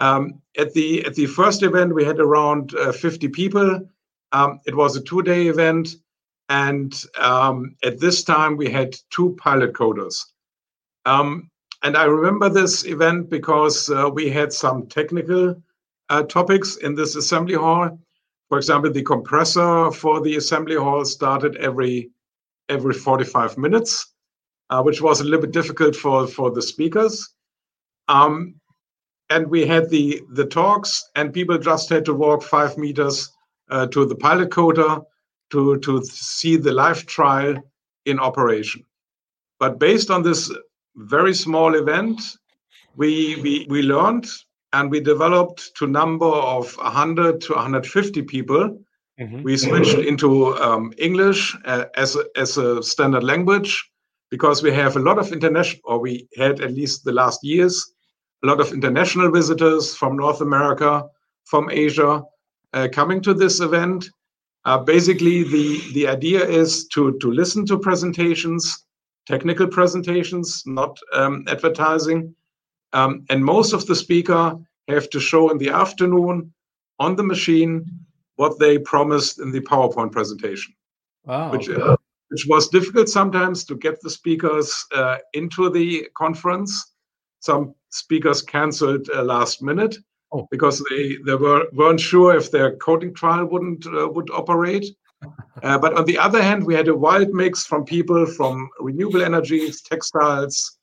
Um, 0.00 0.40
at 0.56 0.72
the 0.74 1.04
at 1.04 1.14
the 1.14 1.26
first 1.26 1.62
event, 1.62 1.94
we 1.94 2.04
had 2.04 2.20
around 2.20 2.74
uh, 2.74 2.92
50 2.92 3.28
people. 3.28 3.88
Um, 4.32 4.60
it 4.66 4.74
was 4.76 4.96
a 4.96 5.02
two-day 5.02 5.48
event, 5.48 5.96
and 6.48 7.04
um, 7.18 7.74
at 7.82 7.98
this 7.98 8.22
time 8.22 8.56
we 8.56 8.70
had 8.70 8.96
two 9.10 9.34
pilot 9.38 9.74
coaters. 9.74 10.32
Um, 11.06 11.50
and 11.82 11.96
I 11.96 12.04
remember 12.04 12.48
this 12.48 12.84
event 12.84 13.30
because 13.30 13.88
uh, 13.88 14.10
we 14.12 14.28
had 14.28 14.52
some 14.52 14.86
technical 14.86 15.60
uh, 16.10 16.22
topics 16.24 16.76
in 16.76 16.94
this 16.94 17.16
assembly 17.16 17.54
hall. 17.54 17.98
For 18.48 18.58
example, 18.58 18.90
the 18.90 19.02
compressor 19.02 19.90
for 19.92 20.20
the 20.20 20.36
assembly 20.36 20.76
hall 20.76 21.04
started 21.04 21.56
every 21.56 22.10
every 22.68 22.92
45 22.92 23.56
minutes 23.56 24.12
uh, 24.70 24.82
which 24.82 25.00
was 25.00 25.20
a 25.20 25.24
little 25.24 25.40
bit 25.40 25.52
difficult 25.52 25.96
for 25.96 26.26
for 26.26 26.50
the 26.50 26.62
speakers. 26.62 27.34
Um, 28.08 28.54
and 29.30 29.46
we 29.48 29.66
had 29.66 29.90
the 29.90 30.22
the 30.30 30.46
talks, 30.46 31.10
and 31.14 31.32
people 31.32 31.58
just 31.58 31.88
had 31.88 32.04
to 32.06 32.14
walk 32.14 32.42
five 32.42 32.76
meters 32.78 33.30
uh, 33.70 33.86
to 33.88 34.06
the 34.06 34.16
pilot 34.16 34.50
coater 34.50 35.00
to 35.50 35.78
to 35.78 36.04
see 36.04 36.56
the 36.56 36.72
live 36.72 37.06
trial 37.06 37.56
in 38.04 38.18
operation. 38.18 38.84
But 39.58 39.78
based 39.78 40.10
on 40.10 40.22
this 40.22 40.50
very 40.96 41.34
small 41.34 41.74
event, 41.74 42.20
we 42.96 43.36
we 43.42 43.66
we 43.68 43.82
learned 43.82 44.28
and 44.72 44.90
we 44.90 45.00
developed 45.00 45.74
to 45.76 45.86
number 45.86 46.26
of 46.26 46.76
100 46.76 47.40
to 47.40 47.54
150 47.54 48.22
people. 48.22 48.78
Mm-hmm. 49.18 49.42
We 49.42 49.56
switched 49.56 49.98
into 49.98 50.54
um, 50.58 50.92
English 50.98 51.56
uh, 51.64 51.86
as 51.96 52.16
a, 52.16 52.24
as 52.36 52.58
a 52.58 52.82
standard 52.82 53.24
language 53.24 53.90
because 54.30 54.62
we 54.62 54.70
have 54.72 54.96
a 54.96 55.00
lot 55.00 55.18
of 55.18 55.32
international, 55.32 55.80
or 55.84 55.98
we 55.98 56.28
had 56.36 56.60
at 56.60 56.72
least 56.72 57.04
the 57.04 57.12
last 57.12 57.42
years, 57.42 57.94
a 58.42 58.46
lot 58.46 58.60
of 58.60 58.72
international 58.72 59.30
visitors 59.30 59.94
from 59.94 60.16
North 60.16 60.40
America, 60.40 61.04
from 61.44 61.70
Asia, 61.70 62.22
uh, 62.72 62.88
coming 62.92 63.20
to 63.22 63.34
this 63.34 63.60
event. 63.60 64.08
Uh, 64.64 64.78
basically, 64.78 65.42
the, 65.44 65.80
the 65.94 66.06
idea 66.06 66.44
is 66.44 66.86
to, 66.88 67.18
to 67.18 67.30
listen 67.30 67.64
to 67.66 67.78
presentations, 67.78 68.86
technical 69.26 69.66
presentations, 69.66 70.62
not 70.66 70.98
um, 71.12 71.44
advertising. 71.48 72.34
Um, 72.92 73.24
and 73.30 73.44
most 73.44 73.72
of 73.72 73.86
the 73.86 73.94
speaker 73.94 74.54
have 74.88 75.10
to 75.10 75.20
show 75.20 75.50
in 75.50 75.58
the 75.58 75.70
afternoon 75.70 76.52
on 76.98 77.16
the 77.16 77.22
machine 77.22 77.84
what 78.36 78.58
they 78.58 78.78
promised 78.78 79.40
in 79.40 79.50
the 79.50 79.60
PowerPoint 79.60 80.12
presentation. 80.12 80.74
Wow. 81.24 81.50
Which, 81.50 81.68
uh, 81.68 81.96
which 82.28 82.46
was 82.48 82.68
difficult 82.68 83.08
sometimes 83.08 83.64
to 83.64 83.76
get 83.76 84.00
the 84.00 84.10
speakers 84.10 84.72
uh, 84.94 85.16
into 85.32 85.70
the 85.70 86.08
conference. 86.16 86.92
Some 87.40 87.74
speakers 87.90 88.42
canceled 88.42 89.08
uh, 89.14 89.22
last 89.22 89.62
minute 89.62 89.96
oh. 90.32 90.46
because 90.50 90.84
they, 90.90 91.16
they 91.24 91.34
were, 91.34 91.66
weren't 91.72 92.00
sure 92.00 92.36
if 92.36 92.50
their 92.50 92.76
coding 92.76 93.14
trial 93.14 93.46
wouldn't 93.46 93.86
uh, 93.86 94.08
would 94.08 94.30
operate. 94.30 94.86
Uh, 95.64 95.76
but 95.76 95.92
on 95.94 96.04
the 96.04 96.16
other 96.16 96.40
hand, 96.40 96.64
we 96.64 96.72
had 96.72 96.86
a 96.86 96.94
wild 96.94 97.30
mix 97.30 97.66
from 97.66 97.84
people 97.84 98.24
from 98.24 98.70
renewable 98.78 99.20
energies, 99.20 99.82
textiles, 99.82 100.78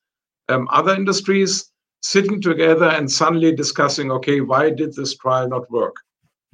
um, 0.49 0.67
other 0.69 0.93
industries 0.93 1.71
sitting 2.01 2.41
together 2.41 2.89
and 2.89 3.09
suddenly 3.09 3.55
discussing, 3.55 4.11
okay, 4.11 4.41
why 4.41 4.69
did 4.69 4.93
this 4.93 5.15
trial 5.15 5.47
not 5.47 5.71
work? 5.71 5.95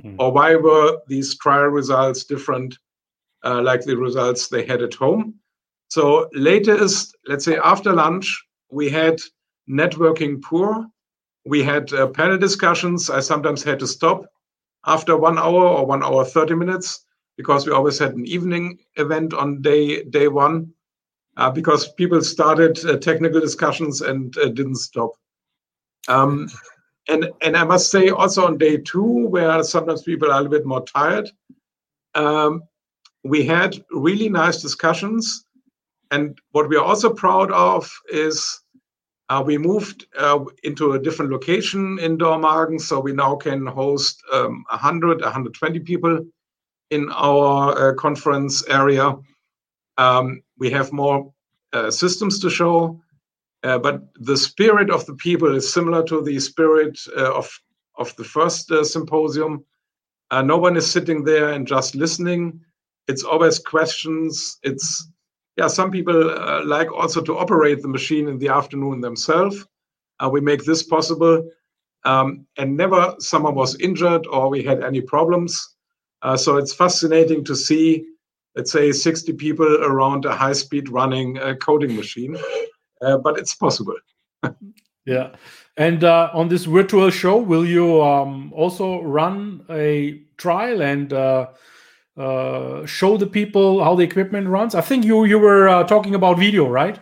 mm. 0.04 0.16
or 0.20 0.32
why 0.32 0.56
were 0.56 1.00
these 1.08 1.38
trial 1.38 1.68
results 1.68 2.24
different, 2.24 2.78
uh, 3.44 3.62
like 3.62 3.82
the 3.82 3.98
results 3.98 4.48
they 4.48 4.66
had 4.66 4.82
at 4.82 4.94
home. 4.94 5.36
So 5.90 6.30
latest, 6.34 7.16
let's 7.28 7.46
say 7.46 7.58
after 7.58 7.94
lunch, 7.94 8.44
we 8.70 8.90
had 8.90 9.20
networking 9.72 10.42
poor. 10.42 10.86
We 11.46 11.64
had 11.64 11.92
uh, 11.94 12.08
panel 12.08 12.38
discussions. 12.38 13.10
I 13.10 13.22
sometimes 13.22 13.64
had 13.64 13.80
to 13.80 13.88
stop 13.88 14.26
after 14.86 15.18
one 15.18 15.38
hour 15.38 15.66
or 15.66 15.86
one 15.86 16.04
hour 16.04 16.26
30 16.26 16.56
minutes 16.56 17.06
because 17.38 17.66
we 17.66 17.72
always 17.72 17.98
had 17.98 18.14
an 18.14 18.26
evening 18.26 18.80
event 18.96 19.34
on 19.34 19.62
day 19.62 20.04
day 20.04 20.28
one 20.28 20.72
uh, 21.38 21.50
because 21.50 21.94
people 21.94 22.22
started 22.22 22.84
uh, 22.86 22.98
technical 22.98 23.40
discussions 23.40 24.02
and 24.02 24.38
uh, 24.38 24.50
didn't 24.50 24.76
stop. 24.76 25.12
Um, 26.08 26.50
and 27.08 27.30
and 27.42 27.56
I 27.58 27.64
must 27.64 27.90
say 27.90 28.10
also 28.10 28.46
on 28.46 28.58
day 28.58 28.78
two, 28.78 29.28
where 29.28 29.64
sometimes 29.64 30.04
people 30.04 30.30
are 30.32 30.40
a 30.40 30.44
little 30.44 30.52
bit 30.52 30.66
more 30.66 30.86
tired, 30.86 31.30
um, 32.16 32.64
we 33.24 33.46
had 33.46 33.84
really 33.92 34.30
nice 34.30 34.62
discussions. 34.62 35.46
And 36.12 36.38
what 36.52 36.68
we 36.68 36.76
are 36.76 36.84
also 36.84 37.14
proud 37.14 37.52
of 37.52 37.90
is 38.10 38.62
uh, 39.32 39.42
we 39.42 39.58
moved 39.58 40.08
uh, 40.20 40.44
into 40.64 40.92
a 40.92 41.00
different 41.00 41.32
location 41.32 41.98
in 42.00 42.18
Dormagen, 42.18 42.82
so 42.82 43.00
we 43.00 43.14
now 43.14 43.34
can 43.38 43.66
host 43.66 44.22
um, 44.34 44.66
100, 44.70 45.22
120 45.22 45.80
people 45.80 46.26
in 46.90 47.10
our 47.14 47.92
uh, 47.92 47.94
conference 47.94 48.68
area. 48.68 49.16
Um, 49.98 50.44
we 50.58 50.70
have 50.72 50.92
more 50.92 51.32
uh, 51.72 51.90
systems 51.90 52.40
to 52.40 52.50
show, 52.50 53.02
uh, 53.64 53.80
but 53.80 54.02
the 54.16 54.36
spirit 54.36 54.90
of 54.90 55.06
the 55.06 55.16
people 55.16 55.56
is 55.56 55.72
similar 55.72 56.04
to 56.08 56.22
the 56.22 56.38
spirit 56.38 57.00
uh, 57.16 57.34
of 57.34 57.50
of 57.96 58.14
the 58.18 58.26
first 58.26 58.70
symposium. 58.84 59.64
no 60.44 60.58
one 60.58 60.76
is 60.76 60.92
sitting 60.92 61.24
there 61.24 61.54
and 61.54 61.66
just 61.66 61.96
listening. 61.96 62.60
It's 63.08 63.24
always 63.24 63.60
questions. 63.60 64.60
It's 64.64 65.08
yeah, 65.58 65.68
some 65.68 65.92
people 65.92 66.30
uh, 66.30 66.64
like 66.66 66.92
also 66.92 67.22
to 67.22 67.38
operate 67.38 67.82
the 67.82 67.88
machine 67.88 68.28
in 68.28 68.38
the 68.38 68.48
afternoon 68.48 69.02
themselves. 69.02 69.66
Uh, 70.20 70.30
we 70.30 70.42
make 70.42 70.64
this 70.64 70.84
possible. 70.84 71.50
Um, 72.04 72.48
and 72.58 72.76
never 72.76 73.16
someone 73.20 73.56
was 73.56 73.80
injured 73.80 74.26
or 74.28 74.50
we 74.50 74.64
had 74.64 74.84
any 74.84 75.02
problems. 75.02 75.76
Uh, 76.24 76.38
so 76.38 76.58
it's 76.58 76.74
fascinating 76.74 77.44
to 77.46 77.56
see, 77.56 78.06
let's 78.56 78.72
say, 78.72 78.92
60 78.92 79.34
people 79.34 79.84
around 79.84 80.26
a 80.26 80.34
high 80.34 80.54
speed 80.54 80.90
running 80.90 81.38
uh, 81.40 81.56
coding 81.56 81.96
machine, 81.96 82.38
uh, 83.02 83.18
but 83.18 83.38
it's 83.38 83.54
possible. 83.54 83.96
yeah. 85.06 85.36
And 85.78 86.04
uh, 86.04 86.30
on 86.34 86.48
this 86.48 86.66
virtual 86.66 87.10
show, 87.10 87.38
will 87.38 87.66
you 87.66 88.02
um, 88.02 88.52
also 88.54 89.02
run 89.02 89.66
a 89.70 90.22
trial 90.38 90.82
and 90.82 91.14
uh, 92.18 92.86
show 92.86 93.18
the 93.18 93.28
people 93.28 93.84
how 93.84 93.96
the 93.96 94.04
equipment 94.04 94.48
runs? 94.48 94.76
I 94.76 94.82
think 94.82 95.06
you 95.06 95.26
you 95.26 95.40
were 95.40 95.70
uh, 95.70 95.84
talking 95.84 96.16
about 96.16 96.38
video, 96.40 96.68
right? 96.68 97.00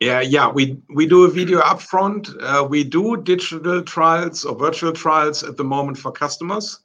Yeah, 0.00 0.20
yeah. 0.20 0.50
We 0.50 0.78
we 0.94 1.06
do 1.06 1.24
a 1.24 1.30
video 1.30 1.60
upfront. 1.60 2.34
Uh, 2.40 2.64
we 2.64 2.84
do 2.84 3.16
digital 3.22 3.82
trials 3.82 4.44
or 4.44 4.56
virtual 4.56 4.92
trials 4.92 5.42
at 5.42 5.56
the 5.56 5.64
moment 5.64 5.98
for 5.98 6.12
customers. 6.12 6.80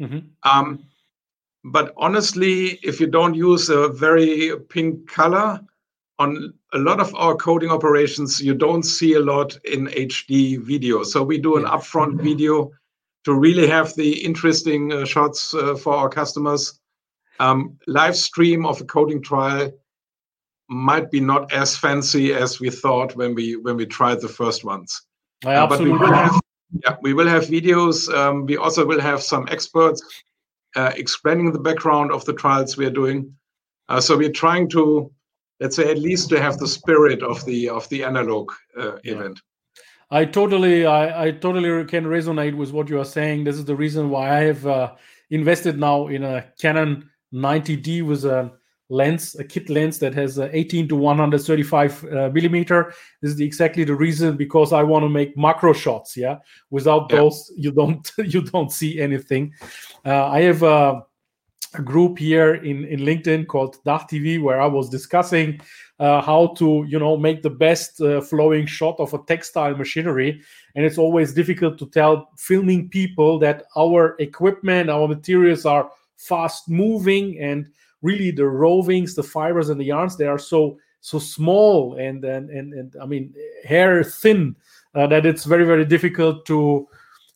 Mm-hmm. 0.00 0.18
Um, 0.44 0.84
but 1.64 1.92
honestly, 1.96 2.78
if 2.82 3.00
you 3.00 3.06
don't 3.06 3.34
use 3.34 3.68
a 3.68 3.88
very 3.88 4.52
pink 4.68 5.08
color 5.08 5.60
on 6.18 6.54
a 6.72 6.78
lot 6.78 7.00
of 7.00 7.14
our 7.14 7.34
coding 7.34 7.70
operations, 7.70 8.40
you 8.40 8.54
don't 8.54 8.82
see 8.82 9.14
a 9.14 9.20
lot 9.20 9.58
in 9.64 9.86
HD 9.88 10.58
video. 10.58 11.02
So 11.02 11.22
we 11.22 11.38
do 11.38 11.56
an 11.56 11.64
yeah. 11.64 11.70
upfront 11.70 12.14
mm-hmm. 12.14 12.24
video 12.24 12.70
to 13.24 13.34
really 13.34 13.66
have 13.66 13.94
the 13.94 14.24
interesting 14.24 14.92
uh, 14.92 15.04
shots 15.04 15.54
uh, 15.54 15.74
for 15.74 15.94
our 15.94 16.08
customers 16.08 16.79
um, 17.40 17.78
live 17.86 18.14
stream 18.14 18.66
of 18.66 18.80
a 18.80 18.84
coding 18.84 19.22
trial 19.22 19.72
might 20.68 21.10
be 21.10 21.18
not 21.18 21.52
as 21.52 21.76
fancy 21.76 22.32
as 22.32 22.60
we 22.60 22.70
thought 22.70 23.16
when 23.16 23.34
we 23.34 23.56
when 23.56 23.76
we 23.76 23.86
tried 23.86 24.20
the 24.20 24.28
first 24.28 24.64
ones. 24.64 25.02
Uh, 25.44 25.66
but 25.66 25.80
we 25.80 25.90
will 25.90 26.12
have 26.12 26.38
yeah, 26.84 26.96
we 27.02 27.14
will 27.14 27.26
have 27.26 27.44
videos. 27.46 28.12
Um, 28.14 28.46
we 28.46 28.56
also 28.56 28.86
will 28.86 29.00
have 29.00 29.22
some 29.22 29.48
experts 29.50 30.00
uh, 30.76 30.92
explaining 30.94 31.50
the 31.52 31.58
background 31.58 32.12
of 32.12 32.24
the 32.26 32.32
trials 32.32 32.76
we 32.76 32.86
are 32.86 32.96
doing. 33.02 33.34
Uh, 33.88 34.00
so 34.00 34.16
we're 34.16 34.30
trying 34.30 34.68
to, 34.68 35.10
let's 35.58 35.74
say, 35.74 35.90
at 35.90 35.98
least 35.98 36.28
to 36.28 36.40
have 36.40 36.58
the 36.58 36.68
spirit 36.68 37.22
of 37.22 37.44
the 37.46 37.68
of 37.68 37.88
the 37.88 38.04
analog 38.04 38.52
uh, 38.78 38.98
yeah. 39.02 39.14
event. 39.14 39.40
I 40.12 40.24
totally, 40.24 40.86
I, 40.86 41.26
I 41.26 41.30
totally 41.30 41.84
can 41.84 42.04
resonate 42.04 42.56
with 42.56 42.72
what 42.72 42.88
you 42.88 43.00
are 43.00 43.04
saying. 43.04 43.44
This 43.44 43.56
is 43.56 43.64
the 43.64 43.76
reason 43.76 44.10
why 44.10 44.38
I 44.38 44.40
have 44.42 44.66
uh, 44.66 44.94
invested 45.30 45.78
now 45.78 46.08
in 46.08 46.24
a 46.24 46.44
Canon 46.60 47.10
90D 47.32 48.02
with 48.02 48.24
a 48.24 48.52
lens, 48.90 49.36
a 49.36 49.44
kit 49.44 49.70
lens 49.70 49.98
that 50.00 50.14
has 50.14 50.38
18 50.38 50.88
to 50.88 50.96
135 50.96 52.04
uh, 52.04 52.30
millimeter. 52.30 52.92
This 53.22 53.32
is 53.32 53.40
exactly 53.40 53.84
the 53.84 53.94
reason 53.94 54.36
because 54.36 54.72
I 54.72 54.82
want 54.82 55.04
to 55.04 55.08
make 55.08 55.36
macro 55.36 55.72
shots. 55.72 56.16
Yeah, 56.16 56.38
without 56.70 57.10
yeah. 57.10 57.16
those, 57.16 57.50
you 57.56 57.70
don't 57.70 58.10
you 58.18 58.42
don't 58.42 58.70
see 58.70 59.00
anything. 59.00 59.54
Uh, 60.04 60.26
I 60.26 60.42
have 60.42 60.62
a, 60.62 61.02
a, 61.74 61.82
group 61.82 62.18
here 62.18 62.54
in 62.56 62.84
in 62.84 63.00
LinkedIn 63.00 63.46
called 63.46 63.78
Dach 63.86 64.10
TV 64.10 64.42
where 64.42 64.60
I 64.60 64.66
was 64.66 64.90
discussing 64.90 65.60
uh, 66.00 66.20
how 66.20 66.48
to 66.58 66.84
you 66.88 66.98
know 66.98 67.16
make 67.16 67.42
the 67.42 67.50
best 67.50 68.00
uh, 68.00 68.20
flowing 68.20 68.66
shot 68.66 68.98
of 68.98 69.14
a 69.14 69.22
textile 69.26 69.76
machinery. 69.76 70.42
And 70.74 70.84
it's 70.84 70.98
always 70.98 71.32
difficult 71.32 71.78
to 71.78 71.86
tell 71.86 72.30
filming 72.36 72.88
people 72.88 73.38
that 73.40 73.64
our 73.76 74.16
equipment, 74.18 74.88
our 74.88 75.08
materials 75.08 75.66
are 75.66 75.90
fast 76.28 76.68
moving 76.68 77.38
and 77.40 77.66
really 78.02 78.30
the 78.30 78.42
rovings 78.42 79.14
the 79.14 79.22
fibers 79.22 79.68
and 79.68 79.80
the 79.80 79.84
yarns 79.84 80.16
they 80.16 80.26
are 80.26 80.38
so 80.38 80.78
so 81.00 81.18
small 81.18 81.94
and 81.94 82.24
and 82.24 82.50
and, 82.50 82.74
and 82.74 82.94
i 83.02 83.06
mean 83.06 83.32
hair 83.64 84.04
thin 84.04 84.54
uh, 84.94 85.06
that 85.06 85.24
it's 85.24 85.44
very 85.44 85.64
very 85.64 85.84
difficult 85.84 86.44
to 86.46 86.86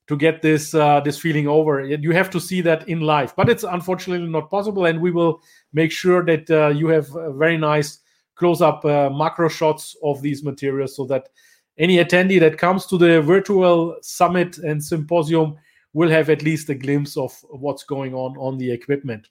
to 0.06 0.16
get 0.16 0.42
this 0.42 0.74
uh, 0.74 1.00
this 1.00 1.18
feeling 1.18 1.48
over. 1.48 1.82
You 1.82 2.12
have 2.12 2.30
to 2.30 2.40
see 2.40 2.60
that 2.62 2.88
in 2.88 3.00
life 3.00 3.34
but 3.36 3.48
it's 3.48 3.64
unfortunately 3.64 4.28
not 4.28 4.50
possible. 4.50 4.86
And 4.86 5.00
we 5.00 5.10
will 5.10 5.40
make 5.72 5.92
sure 5.92 6.24
that 6.24 6.50
uh, 6.50 6.68
you 6.68 6.88
have 6.88 7.08
very 7.36 7.56
nice 7.56 8.00
close-up 8.34 8.84
uh, 8.84 9.10
macro 9.10 9.48
shots 9.48 9.96
of 10.02 10.20
these 10.20 10.42
materials 10.42 10.96
so 10.96 11.04
that 11.06 11.28
any 11.78 11.96
attendee 11.96 12.40
that 12.40 12.58
comes 12.58 12.86
to 12.86 12.98
the 12.98 13.22
virtual 13.22 13.96
summit 14.02 14.58
and 14.58 14.82
symposium 14.82 15.56
will 15.94 16.10
have 16.10 16.28
at 16.28 16.42
least 16.42 16.68
a 16.68 16.74
glimpse 16.74 17.16
of 17.16 17.32
what's 17.48 17.84
going 17.84 18.12
on 18.14 18.36
on 18.36 18.58
the 18.58 18.70
equipment. 18.70 19.28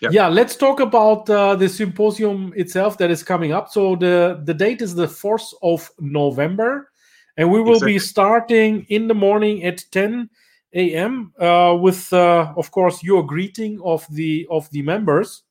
Yeah, 0.00 0.10
yeah 0.12 0.28
let's 0.28 0.54
talk 0.54 0.80
about 0.80 1.28
uh, 1.28 1.56
the 1.56 1.68
symposium 1.68 2.52
itself 2.54 2.98
that 2.98 3.10
is 3.10 3.22
coming 3.22 3.52
up. 3.52 3.72
So 3.72 3.96
the 3.96 4.42
the 4.44 4.54
date 4.54 4.82
is 4.82 4.94
the 4.94 5.06
4th 5.06 5.54
of 5.62 5.90
November, 5.98 6.92
and 7.36 7.50
we 7.50 7.60
will 7.60 7.80
exactly. 7.80 7.94
be 7.94 7.98
starting 7.98 8.86
in 8.88 9.08
the 9.08 9.14
morning 9.14 9.64
at 9.64 9.84
10 9.90 10.28
a.m. 10.74 11.32
Uh, 11.40 11.76
with, 11.80 12.12
uh, 12.12 12.52
of 12.56 12.70
course, 12.70 13.02
your 13.02 13.24
greeting 13.26 13.80
of 13.82 14.06
the 14.10 14.46
of 14.50 14.70
the 14.70 14.82
members. 14.82 15.42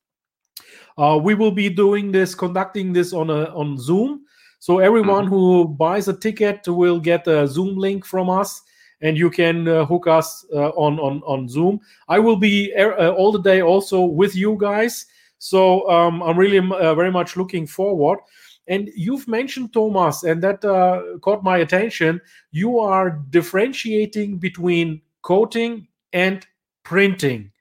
Uh, 0.98 1.20
we 1.22 1.34
will 1.34 1.52
be 1.52 1.68
doing 1.68 2.12
this, 2.12 2.36
conducting 2.36 2.94
this 2.94 3.12
on 3.12 3.30
a 3.30 3.46
on 3.56 3.78
Zoom. 3.78 4.22
So 4.60 4.80
everyone 4.80 5.26
mm-hmm. 5.26 5.34
who 5.34 5.68
buys 5.68 6.08
a 6.08 6.14
ticket 6.14 6.68
will 6.68 7.00
get 7.00 7.28
a 7.28 7.48
Zoom 7.48 7.76
link 7.76 8.06
from 8.06 8.30
us 8.30 8.62
and 9.02 9.18
you 9.18 9.30
can 9.30 9.68
uh, 9.68 9.86
hook 9.86 10.08
us 10.08 10.46
uh, 10.54 10.70
on 10.70 11.00
on 11.00 11.22
on 11.26 11.48
Zoom. 11.48 11.80
I 12.08 12.20
will 12.20 12.38
be 12.38 12.74
uh, 12.74 13.12
all 13.12 13.32
the 13.32 13.42
day 13.42 13.62
also 13.62 14.04
with 14.04 14.36
you 14.36 14.58
guys, 14.60 15.06
so 15.38 15.90
um, 15.90 16.22
I'm 16.24 16.38
really 16.38 16.60
uh, 16.60 16.96
very 16.96 17.12
much 17.12 17.36
looking 17.36 17.68
forward. 17.68 18.20
And 18.68 18.90
you've 18.96 19.28
mentioned 19.28 19.74
Thomas, 19.74 20.24
and 20.24 20.42
that 20.42 20.66
uh, 20.66 21.20
caught 21.22 21.44
my 21.44 21.58
attention. 21.58 22.20
You 22.52 22.80
are 22.80 23.22
differentiating 23.30 24.40
between 24.40 25.02
coating 25.22 25.88
and 26.14 26.46
printing. 26.84 27.52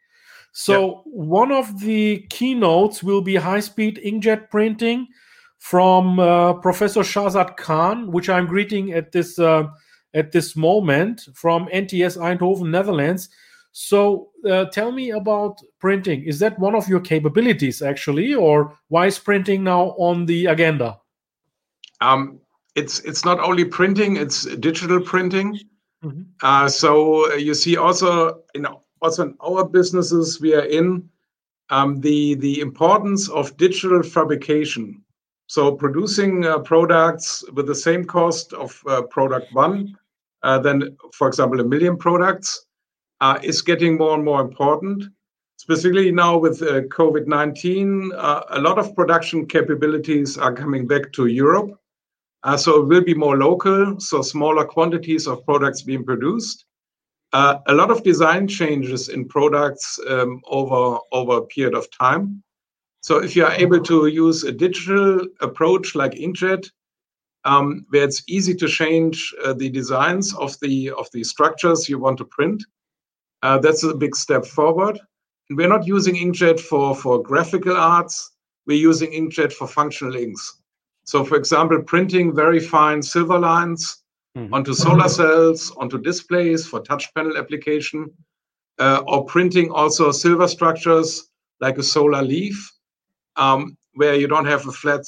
So 0.53 1.03
one 1.05 1.51
of 1.51 1.81
the 1.81 2.27
keynotes 2.31 3.03
will 3.03 3.21
be 3.21 3.35
high-speed 3.35 4.01
inkjet 4.05 4.51
printing 4.51 5.09
from 5.59 6.21
uh, 6.21 6.55
Professor 6.55 7.01
Shahzad 7.01 7.57
Khan, 7.57 8.13
which 8.13 8.29
I'm 8.29 8.47
greeting 8.47 8.93
at 8.93 9.11
this 9.11 9.39
uh, 9.39 9.67
at 10.15 10.33
this 10.33 10.57
moment 10.57 11.29
from 11.35 11.67
NTS 11.69 12.17
Eindhoven, 12.17 12.71
Netherlands. 12.71 13.29
So 13.73 14.31
uh, 14.49 14.67
tell 14.67 14.93
me 14.93 15.11
about 15.11 15.61
printing. 15.81 16.23
Is 16.25 16.39
that 16.39 16.59
one 16.59 16.77
of 16.77 16.89
your 16.89 17.01
capabilities 17.01 17.83
actually, 17.83 18.33
or 18.35 18.79
why 18.89 19.07
is 19.07 19.19
printing 19.19 19.65
now 19.65 19.97
on 19.99 20.27
the 20.27 20.47
agenda? 20.47 20.99
Um, 22.01 22.41
it's 22.77 23.01
it's 23.01 23.25
not 23.25 23.41
only 23.41 23.65
printing; 23.65 24.17
it's 24.17 24.45
digital 24.57 25.01
printing. 25.01 25.59
Mm-hmm. 26.05 26.23
Uh, 26.43 26.69
so 26.69 27.33
uh, 27.33 27.35
you 27.35 27.55
see 27.55 27.77
also 27.77 28.43
in 28.55 28.67
also 29.03 29.23
in 29.25 29.35
our 29.41 29.65
businesses 29.65 30.41
we 30.41 30.55
are 30.55 30.67
in 30.67 31.09
um, 31.71 32.01
the 32.01 32.35
the 32.37 32.61
importance 32.61 33.29
of 33.29 33.57
digital 33.57 34.05
fabrication. 34.05 35.03
So 35.47 35.73
producing 35.73 36.45
uh, 36.47 36.61
products 36.61 37.45
with 37.53 37.67
the 37.67 37.75
same 37.75 38.05
cost 38.05 38.53
of 38.53 38.81
uh, 38.87 39.03
product 39.03 39.53
one 39.53 39.97
than, 40.63 40.97
for 41.13 41.27
example, 41.29 41.61
a 41.61 41.65
million 41.65 41.97
products. 41.97 42.67
uh, 43.21 43.39
is 43.43 43.63
getting 43.63 43.97
more 43.97 44.15
and 44.15 44.25
more 44.25 44.41
important. 44.41 45.05
Specifically 45.57 46.11
now 46.11 46.37
with 46.37 46.61
uh, 46.63 46.83
COVID 46.83 47.27
19, 47.27 48.13
uh, 48.13 48.43
a 48.51 48.61
lot 48.61 48.79
of 48.79 48.95
production 48.95 49.47
capabilities 49.47 50.37
are 50.37 50.53
coming 50.53 50.87
back 50.87 51.13
to 51.13 51.27
Europe. 51.27 51.71
Uh, 52.43 52.57
so 52.57 52.83
it 52.83 52.87
will 52.87 53.03
be 53.03 53.15
more 53.15 53.39
local, 53.39 53.99
so 53.99 54.21
smaller 54.21 54.65
quantities 54.67 55.27
of 55.27 55.45
products 55.47 55.81
being 55.81 56.05
produced. 56.05 56.67
Uh, 57.33 57.59
a 57.69 57.75
lot 57.75 57.91
of 57.91 58.03
design 58.03 58.47
changes 58.47 59.09
in 59.09 59.27
products 59.27 59.99
um, 60.09 60.43
over, 60.47 60.99
over 61.13 61.39
a 61.39 61.47
period 61.47 61.75
of 61.75 61.89
time. 61.91 62.43
So 63.01 63.23
if 63.23 63.35
you 63.35 63.45
are 63.47 63.53
able 63.53 63.81
to 63.85 64.07
use 64.07 64.45
a 64.45 64.53
digital 64.53 65.27
approach 65.41 65.95
like 65.95 66.13
inkjet, 66.13 66.69
um, 67.45 67.87
where 67.91 68.05
it's 68.05 68.23
easy 68.29 68.55
to 68.55 68.69
change 68.69 69.35
uh, 69.45 69.53
the 69.53 69.69
designs 69.69 70.35
of 70.37 70.59
the 70.61 70.91
of 70.91 71.09
the 71.13 71.25
structures 71.25 71.89
you 71.89 71.99
want 71.99 72.19
to 72.19 72.25
print, 72.25 72.65
uh, 73.43 73.59
that's 73.59 73.83
a 73.83 73.95
big 73.95 74.17
step 74.17 74.45
forward. 74.45 74.99
And 75.49 75.59
we're 75.59 75.69
not 75.69 75.87
using 75.87 76.15
inkjet 76.15 76.59
for 76.59 76.95
for 76.95 77.23
graphical 77.23 77.77
arts. 77.77 78.33
We're 78.67 78.79
using 78.79 79.13
inkjet 79.13 79.53
for 79.53 79.69
functional 79.69 80.17
inks. 80.17 80.61
So, 81.05 81.23
for 81.23 81.37
example, 81.37 81.83
printing 81.83 82.35
very 82.35 82.61
fine 82.61 83.03
silver 83.03 83.39
lines 83.39 84.03
mm-hmm. 84.37 84.55
onto 84.55 84.73
solar 84.73 85.09
cells, 85.09 85.71
onto 85.77 85.99
displays 85.99 86.67
for 86.67 86.81
touch 86.81 87.13
panel 87.15 87.37
application, 87.37 88.11
uh, 88.79 89.03
or 89.07 89.25
printing 89.27 89.71
also 89.71 90.11
silver 90.13 90.49
structures 90.49 91.29
like 91.61 91.77
a 91.77 91.83
solar 91.83 92.23
leaf, 92.23 92.73
um, 93.37 93.77
where 93.95 94.15
you 94.15 94.27
don't 94.27 94.47
have 94.47 94.67
a 94.67 94.73
flat, 94.73 95.03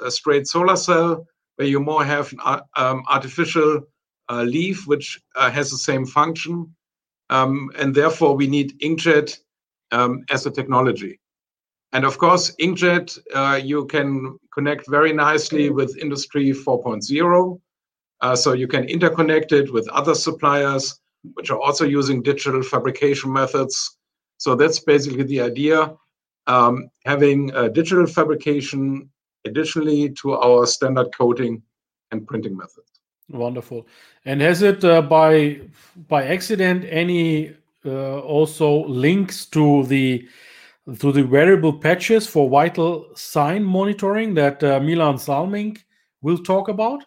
a 0.00 0.10
straight 0.10 0.46
solar 0.46 0.76
cell, 0.76 1.26
where 1.62 1.70
you 1.70 1.78
more 1.78 2.04
have 2.04 2.34
an 2.44 2.60
um, 2.74 3.04
artificial 3.08 3.82
uh, 4.28 4.42
leaf 4.42 4.84
which 4.88 5.20
uh, 5.36 5.48
has 5.48 5.70
the 5.70 5.76
same 5.76 6.04
function. 6.04 6.74
Um, 7.30 7.70
and 7.78 7.94
therefore, 7.94 8.34
we 8.34 8.48
need 8.48 8.80
inkjet 8.80 9.38
um, 9.92 10.24
as 10.28 10.44
a 10.44 10.50
technology. 10.50 11.20
And 11.92 12.04
of 12.04 12.18
course, 12.18 12.52
inkjet 12.60 13.16
uh, 13.32 13.60
you 13.62 13.86
can 13.86 14.36
connect 14.52 14.90
very 14.90 15.12
nicely 15.12 15.70
with 15.70 15.96
Industry 15.98 16.50
4.0. 16.50 17.60
Uh, 18.20 18.34
so 18.34 18.54
you 18.54 18.66
can 18.66 18.84
interconnect 18.88 19.52
it 19.52 19.72
with 19.72 19.88
other 19.90 20.16
suppliers, 20.16 20.98
which 21.34 21.52
are 21.52 21.60
also 21.60 21.84
using 21.84 22.22
digital 22.22 22.64
fabrication 22.64 23.32
methods. 23.32 23.98
So 24.38 24.56
that's 24.56 24.80
basically 24.80 25.22
the 25.22 25.42
idea. 25.42 25.94
Um, 26.48 26.90
having 27.06 27.52
digital 27.72 28.06
fabrication 28.08 29.11
additionally 29.44 30.10
to 30.10 30.34
our 30.34 30.66
standard 30.66 31.08
coating 31.16 31.62
and 32.10 32.26
printing 32.26 32.56
methods. 32.56 33.00
Wonderful. 33.30 33.86
And 34.24 34.40
has 34.40 34.62
it 34.62 34.84
uh, 34.84 35.02
by 35.02 35.60
by 36.08 36.24
accident 36.24 36.84
any 36.88 37.54
uh, 37.84 38.20
also 38.20 38.86
links 38.86 39.46
to 39.46 39.84
the 39.84 40.28
to 40.98 41.12
the 41.12 41.22
wearable 41.22 41.72
patches 41.72 42.26
for 42.26 42.50
vital 42.50 43.08
sign 43.14 43.62
monitoring 43.62 44.34
that 44.34 44.62
uh, 44.62 44.80
Milan 44.80 45.16
Salming 45.16 45.78
will 46.22 46.38
talk 46.38 46.68
about? 46.68 47.04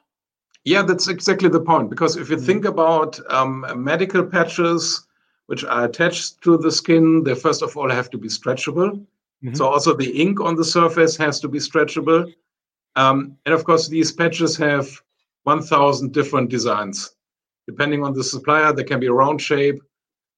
Yeah, 0.63 0.81
that's 0.81 1.07
exactly 1.07 1.49
the 1.49 1.61
point. 1.61 1.89
Because 1.89 2.15
if 2.17 2.29
you 2.29 2.37
mm-hmm. 2.37 2.45
think 2.45 2.65
about 2.65 3.19
um, 3.31 3.65
medical 3.75 4.25
patches, 4.25 5.05
which 5.45 5.63
are 5.63 5.85
attached 5.85 6.41
to 6.41 6.57
the 6.57 6.71
skin, 6.71 7.23
they 7.23 7.35
first 7.35 7.61
of 7.61 7.77
all 7.77 7.89
have 7.89 8.09
to 8.11 8.17
be 8.17 8.29
stretchable. 8.29 9.05
Mm-hmm. 9.43 9.55
So 9.55 9.67
also 9.67 9.95
the 9.95 10.09
ink 10.21 10.39
on 10.39 10.55
the 10.55 10.65
surface 10.65 11.17
has 11.17 11.39
to 11.41 11.47
be 11.47 11.59
stretchable. 11.59 12.31
Um, 12.95 13.37
and 13.45 13.53
of 13.53 13.63
course, 13.63 13.87
these 13.87 14.11
patches 14.11 14.55
have 14.57 14.89
1,000 15.43 16.13
different 16.13 16.49
designs. 16.49 17.15
Depending 17.67 18.03
on 18.03 18.13
the 18.13 18.23
supplier, 18.23 18.71
they 18.73 18.83
can 18.83 18.99
be 18.99 19.09
round 19.09 19.41
shape, 19.41 19.81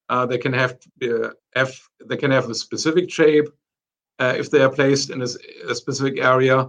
uh, 0.08 0.26
they 0.26 0.38
can 0.38 0.52
have 0.52 0.78
uh, 1.02 1.30
F, 1.54 1.88
they 2.06 2.16
can 2.16 2.30
have 2.30 2.48
a 2.48 2.54
specific 2.54 3.10
shape 3.10 3.48
uh, 4.18 4.34
if 4.36 4.50
they 4.50 4.62
are 4.62 4.70
placed 4.70 5.10
in 5.10 5.20
a, 5.22 5.28
a 5.68 5.74
specific 5.74 6.18
area, 6.18 6.68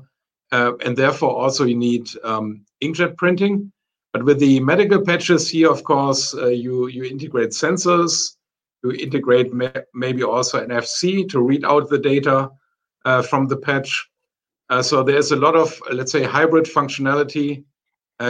uh, 0.52 0.72
and 0.86 0.98
therefore 0.98 1.32
also 1.32 1.64
you 1.66 1.76
need 1.76 2.10
um, 2.24 2.66
inkjet 2.84 3.16
printing. 3.18 3.72
But 4.14 4.24
with 4.24 4.40
the 4.40 4.60
medical 4.60 5.02
patches 5.02 5.50
here, 5.50 5.70
of 5.70 5.84
course, 5.84 6.34
uh, 6.34 6.48
you 6.48 6.88
you 6.88 7.04
integrate 7.04 7.52
sensors, 7.52 8.36
you 8.84 8.92
integrate 8.92 9.52
maybe 9.94 10.24
also 10.24 10.64
an 10.64 10.70
FC 10.70 11.28
to 11.30 11.42
read 11.42 11.66
out 11.66 11.90
the 11.90 11.98
data 11.98 12.50
uh, 13.06 13.22
from 13.22 13.48
the 13.48 13.58
patch. 13.58 14.10
so 14.82 15.04
there's 15.04 15.32
a 15.32 15.36
lot 15.36 15.56
of 15.56 15.82
let's 15.92 16.12
say 16.12 16.24
hybrid 16.24 16.66
functionality 16.66 17.64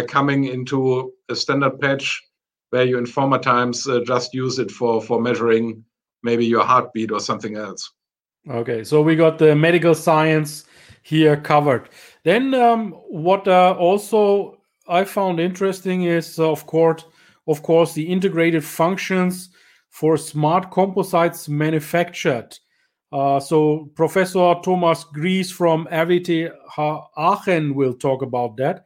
coming 0.08 0.46
into 0.46 1.12
a 1.30 1.36
standard 1.36 1.80
patch 1.80 2.24
where 2.70 2.86
you 2.86 2.98
in 2.98 3.06
former 3.06 3.40
times 3.40 3.88
uh, 3.88 4.00
just 4.06 4.34
use 4.34 4.60
it 4.60 4.72
for 4.72 5.02
for 5.02 5.22
measuring 5.22 5.84
maybe 6.24 6.46
your 6.46 6.64
heartbeat 6.64 7.12
or 7.12 7.20
something 7.20 7.56
else. 7.56 7.92
Okay, 8.50 8.84
so 8.84 9.02
we 9.02 9.16
got 9.16 9.38
the 9.38 9.56
medical 9.56 9.96
science 9.96 10.66
here 11.04 11.38
covered. 11.38 11.90
Then 12.24 12.54
um, 12.54 12.92
what 13.08 13.48
uh, 13.48 13.76
also 13.78 14.62
I 14.88 15.04
found 15.04 15.40
interesting 15.40 16.04
is 16.04 16.40
uh, 16.40 16.50
of 16.50 16.66
course 16.66 17.04
of 17.48 17.64
course 17.64 17.94
the 17.94 18.08
integrated 18.08 18.64
functions 18.64 19.50
for 19.90 20.18
smart 20.18 20.72
composites 20.72 21.50
manufactured. 21.50 22.58
Uh, 23.12 23.40
so 23.40 23.90
Professor 23.96 24.54
Thomas 24.64 25.04
Gries 25.04 25.52
from 25.52 25.88
RWTH 25.92 27.08
Aachen 27.18 27.74
will 27.74 27.94
talk 27.94 28.22
about 28.22 28.56
that. 28.58 28.86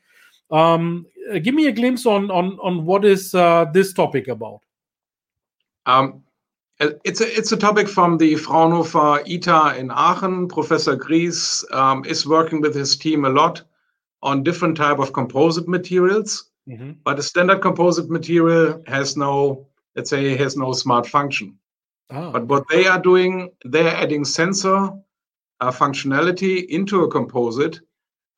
Um, 0.50 1.06
uh, 1.32 1.40
give 1.40 1.56
me 1.56 1.68
a 1.68 1.72
glimpse 1.72 2.06
on 2.06 2.32
on 2.32 2.58
on 2.62 2.86
what 2.86 3.06
is 3.06 3.34
uh, 3.36 3.66
this 3.74 3.94
topic 3.94 4.28
about. 4.28 4.62
Um, 5.86 6.24
it's 6.80 7.22
a 7.22 7.38
it's 7.38 7.52
a 7.52 7.58
topic 7.58 7.88
from 7.88 8.18
the 8.18 8.36
Fraunhofer 8.36 9.24
ITA 9.28 9.78
in 9.78 9.92
Aachen. 9.92 10.48
Professor 10.48 10.96
Gries 10.96 11.66
um, 11.72 12.04
is 12.06 12.26
working 12.26 12.62
with 12.62 12.76
his 12.76 12.96
team 12.96 13.26
a 13.26 13.30
lot 13.30 13.62
on 14.22 14.44
different 14.44 14.78
type 14.78 15.00
of 15.00 15.14
composite 15.14 15.68
materials, 15.68 16.52
mm-hmm. 16.68 16.92
but 17.04 17.20
a 17.20 17.24
standard 17.24 17.62
composite 17.62 18.10
material 18.10 18.82
has 18.88 19.18
no, 19.18 19.68
let's 19.96 20.10
say, 20.10 20.32
it 20.32 20.40
has 20.40 20.58
no 20.58 20.74
smart 20.74 21.08
function. 21.08 21.58
Oh. 22.10 22.32
But 22.32 22.48
what 22.48 22.66
they 22.70 22.86
are 22.86 23.02
doing, 23.02 23.50
they're 23.66 23.96
adding 23.96 24.26
sensor 24.26 24.92
uh, 25.62 25.72
functionality 25.72 26.66
into 26.68 27.04
a 27.04 27.10
composite 27.10 27.80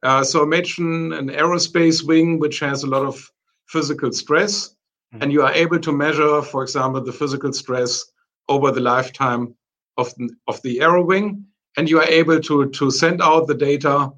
uh, 0.05 0.23
so 0.23 0.43
imagine 0.43 1.13
an 1.13 1.29
aerospace 1.29 2.05
wing 2.05 2.37
which 2.37 2.59
has 2.59 2.83
a 2.83 2.87
lot 2.87 3.03
of 3.03 3.31
physical 3.65 4.11
stress, 4.11 4.69
mm-hmm. 4.69 5.23
and 5.23 5.31
you 5.31 5.41
are 5.41 5.51
able 5.53 5.79
to 5.79 5.91
measure, 5.91 6.43
for 6.43 6.61
example, 6.61 7.03
the 7.03 7.11
physical 7.11 7.51
stress 7.51 8.05
over 8.47 8.71
the 8.71 8.81
lifetime 8.81 9.55
of 9.97 10.13
the, 10.15 10.29
of 10.47 10.61
the 10.61 10.79
aero 10.81 11.03
wing, 11.03 11.43
and 11.77 11.89
you 11.89 11.97
are 11.99 12.07
able 12.21 12.39
to 12.39 12.69
to 12.69 12.91
send 12.91 13.19
out 13.19 13.47
the 13.47 13.55
data 13.55 14.11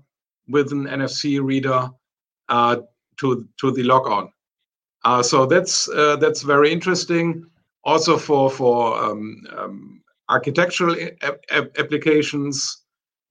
with 0.50 0.74
an 0.74 0.88
NFC 0.88 1.42
reader 1.42 1.90
uh, 2.50 2.78
to 3.18 3.48
to 3.62 3.72
the 3.72 3.84
log 3.84 4.08
on. 4.08 4.30
Uh, 5.08 5.24
so 5.24 5.46
that's 5.46 5.88
uh, 5.88 6.18
that's 6.18 6.42
very 6.42 6.70
interesting. 6.70 7.46
Also 7.86 8.18
for 8.18 8.50
for 8.50 9.02
um, 9.02 9.42
um, 9.58 10.02
architectural 10.28 10.98
applications, 11.80 12.84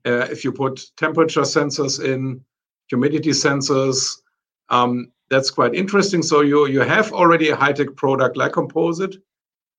uh, 0.07 0.27
if 0.31 0.43
you 0.43 0.53
put 0.53 0.87
temperature 0.97 1.43
sensors 1.43 2.03
in, 2.03 2.41
humidity 2.89 3.33
sensors, 3.33 4.23
um, 4.71 5.13
that's 5.29 5.51
quite 5.51 5.75
interesting. 5.75 6.23
So 6.23 6.41
you 6.41 6.67
you 6.67 6.81
have 6.81 7.13
already 7.13 7.51
a 7.51 7.57
high 7.57 7.75
tech 7.75 7.95
product 7.95 8.39
like 8.39 8.53
Composite, 8.53 9.17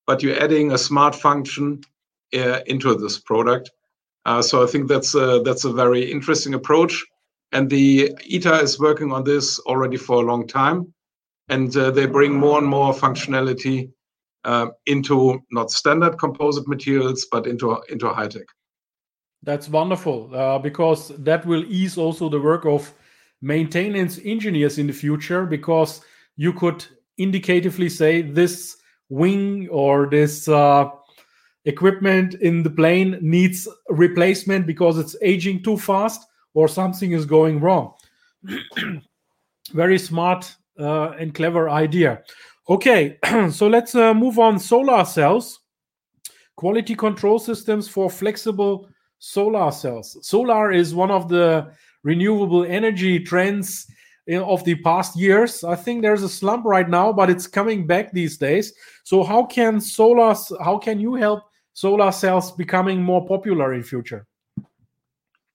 but 0.06 0.22
you're 0.22 0.40
adding 0.40 0.74
a 0.74 0.78
smart 0.78 1.16
function 1.16 1.82
uh, 2.36 2.60
into 2.68 2.94
this 2.94 3.18
product. 3.18 3.72
Uh, 4.24 4.44
so 4.44 4.64
I 4.64 4.68
think 4.68 4.88
that's 4.88 5.16
a, 5.16 5.42
that's 5.44 5.66
a 5.66 5.74
very 5.74 6.12
interesting 6.12 6.54
approach. 6.54 7.04
And 7.54 7.72
the 7.72 8.16
ITA 8.32 8.62
is 8.62 8.80
working 8.80 9.12
on 9.12 9.24
this 9.24 9.58
already 9.62 9.98
for 9.98 10.22
a 10.22 10.28
long 10.28 10.46
time, 10.46 10.94
and 11.50 11.76
uh, 11.78 11.92
they 11.92 12.06
bring 12.06 12.34
more 12.34 12.58
and 12.58 12.68
more 12.68 12.94
functionality 12.94 13.92
uh, 14.44 14.68
into 14.86 15.40
not 15.52 15.72
standard 15.72 16.18
composite 16.18 16.68
materials, 16.68 17.28
but 17.32 17.48
into 17.48 17.82
into 17.90 18.08
high 18.10 18.28
tech. 18.28 18.48
That's 19.44 19.70
wonderful 19.70 20.36
uh, 20.36 20.60
because 20.60 21.10
that 21.20 21.46
will 21.46 21.64
ease 21.66 21.98
also 21.98 22.30
the 22.30 22.40
work 22.40 22.66
of 22.66 22.94
maintenance 23.42 24.20
engineers 24.24 24.78
in 24.78 24.88
the 24.88 24.94
future 24.94 25.46
because 25.46 26.02
you 26.36 26.54
could 26.54 26.86
indicatively 27.18 27.90
say 27.90 28.22
this 28.22 28.78
wing 29.10 29.68
or 29.70 30.08
this 30.08 30.48
uh, 30.48 30.90
equipment 31.66 32.36
in 32.36 32.64
the 32.64 32.70
plane 32.70 33.18
needs 33.22 33.68
replacement 33.90 34.66
because 34.66 34.98
it's 34.98 35.16
aging 35.22 35.64
too 35.64 35.78
fast 35.78 36.28
or 36.54 36.68
something 36.68 37.12
is 37.12 37.26
going 37.26 37.60
wrong. 37.60 37.94
Very 39.72 40.00
smart 40.00 40.56
uh, 40.80 41.12
and 41.20 41.34
clever 41.34 41.70
idea. 41.70 42.24
Okay, 42.70 43.18
so 43.52 43.68
let's 43.68 43.96
uh, 43.96 44.14
move 44.14 44.40
on. 44.40 44.60
Solar 44.60 45.06
cells, 45.06 45.62
quality 46.56 46.96
control 46.96 47.40
systems 47.40 47.88
for 47.88 48.10
flexible 48.10 48.90
solar 49.20 49.72
cells. 49.72 50.18
Solar 50.22 50.72
is 50.72 50.94
one 50.94 51.12
of 51.12 51.30
the 51.30 51.72
renewable 52.04 52.66
energy 52.66 53.20
trends 53.20 53.88
of 54.30 54.64
the 54.66 54.76
past 54.76 55.18
years. 55.18 55.64
I 55.64 55.76
think 55.76 56.02
there's 56.02 56.24
a 56.24 56.30
slump 56.30 56.66
right 56.66 56.90
now, 56.90 57.14
but 57.14 57.30
it's 57.30 57.48
coming 57.48 57.88
back 57.88 58.12
these 58.12 58.38
days. 58.38 58.74
So 59.04 59.24
how 59.24 59.46
can 59.46 59.80
solar? 59.80 60.36
How 60.62 60.78
can 60.78 61.00
you 61.00 61.16
help 61.16 61.44
solar 61.74 62.12
cells 62.12 62.52
becoming 62.52 63.02
more 63.02 63.26
popular 63.26 63.74
in 63.74 63.84
future? 63.84 64.26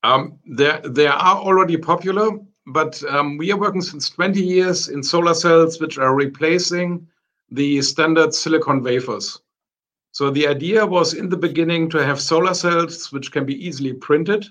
Um, 0.02 0.38
they 0.46 0.80
they 0.84 1.06
are 1.06 1.36
already 1.36 1.76
popular, 1.76 2.38
but 2.66 3.02
um, 3.04 3.36
we 3.36 3.50
are 3.52 3.58
working 3.58 3.80
since 3.80 4.08
20 4.10 4.40
years 4.40 4.88
in 4.88 5.02
solar 5.02 5.34
cells, 5.34 5.80
which 5.80 5.98
are 5.98 6.14
replacing 6.14 7.06
the 7.50 7.82
standard 7.82 8.34
silicon 8.34 8.82
wafers. 8.82 9.40
So 10.12 10.30
the 10.30 10.46
idea 10.46 10.84
was 10.84 11.14
in 11.14 11.28
the 11.28 11.36
beginning 11.36 11.88
to 11.90 12.04
have 12.04 12.20
solar 12.20 12.54
cells 12.54 13.10
which 13.12 13.32
can 13.32 13.46
be 13.46 13.66
easily 13.66 13.94
printed 13.94 14.46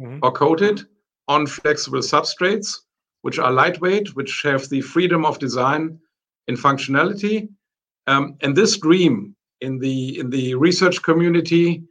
mm-hmm. 0.00 0.18
or 0.22 0.32
coated 0.32 0.82
on 1.28 1.46
flexible 1.46 2.00
substrates, 2.00 2.80
which 3.22 3.38
are 3.38 3.52
lightweight, 3.52 4.14
which 4.16 4.42
have 4.42 4.68
the 4.68 4.80
freedom 4.80 5.24
of 5.24 5.38
design 5.38 5.98
in 6.48 6.56
functionality. 6.56 7.48
Um, 8.06 8.36
and 8.42 8.54
this 8.54 8.76
dream 8.76 9.34
in 9.60 9.78
the 9.78 10.18
in 10.18 10.30
the 10.30 10.54
research 10.56 11.02
community, 11.02 11.84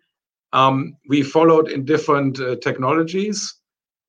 um, 0.52 0.96
we 1.08 1.24
followed 1.24 1.70
in 1.70 1.86
different 1.86 2.40
uh, 2.40 2.58
technologies. 2.58 3.56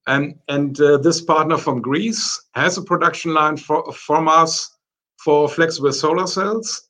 And, 0.06 0.80
uh, 0.80 0.98
this 0.98 1.20
partner 1.20 1.56
from 1.56 1.80
Greece 1.80 2.40
has 2.54 2.76
a 2.76 2.82
production 2.82 3.32
line 3.32 3.56
for, 3.56 3.90
from 3.92 4.28
us 4.28 4.76
for 5.16 5.48
flexible 5.48 5.92
solar 5.92 6.26
cells. 6.26 6.88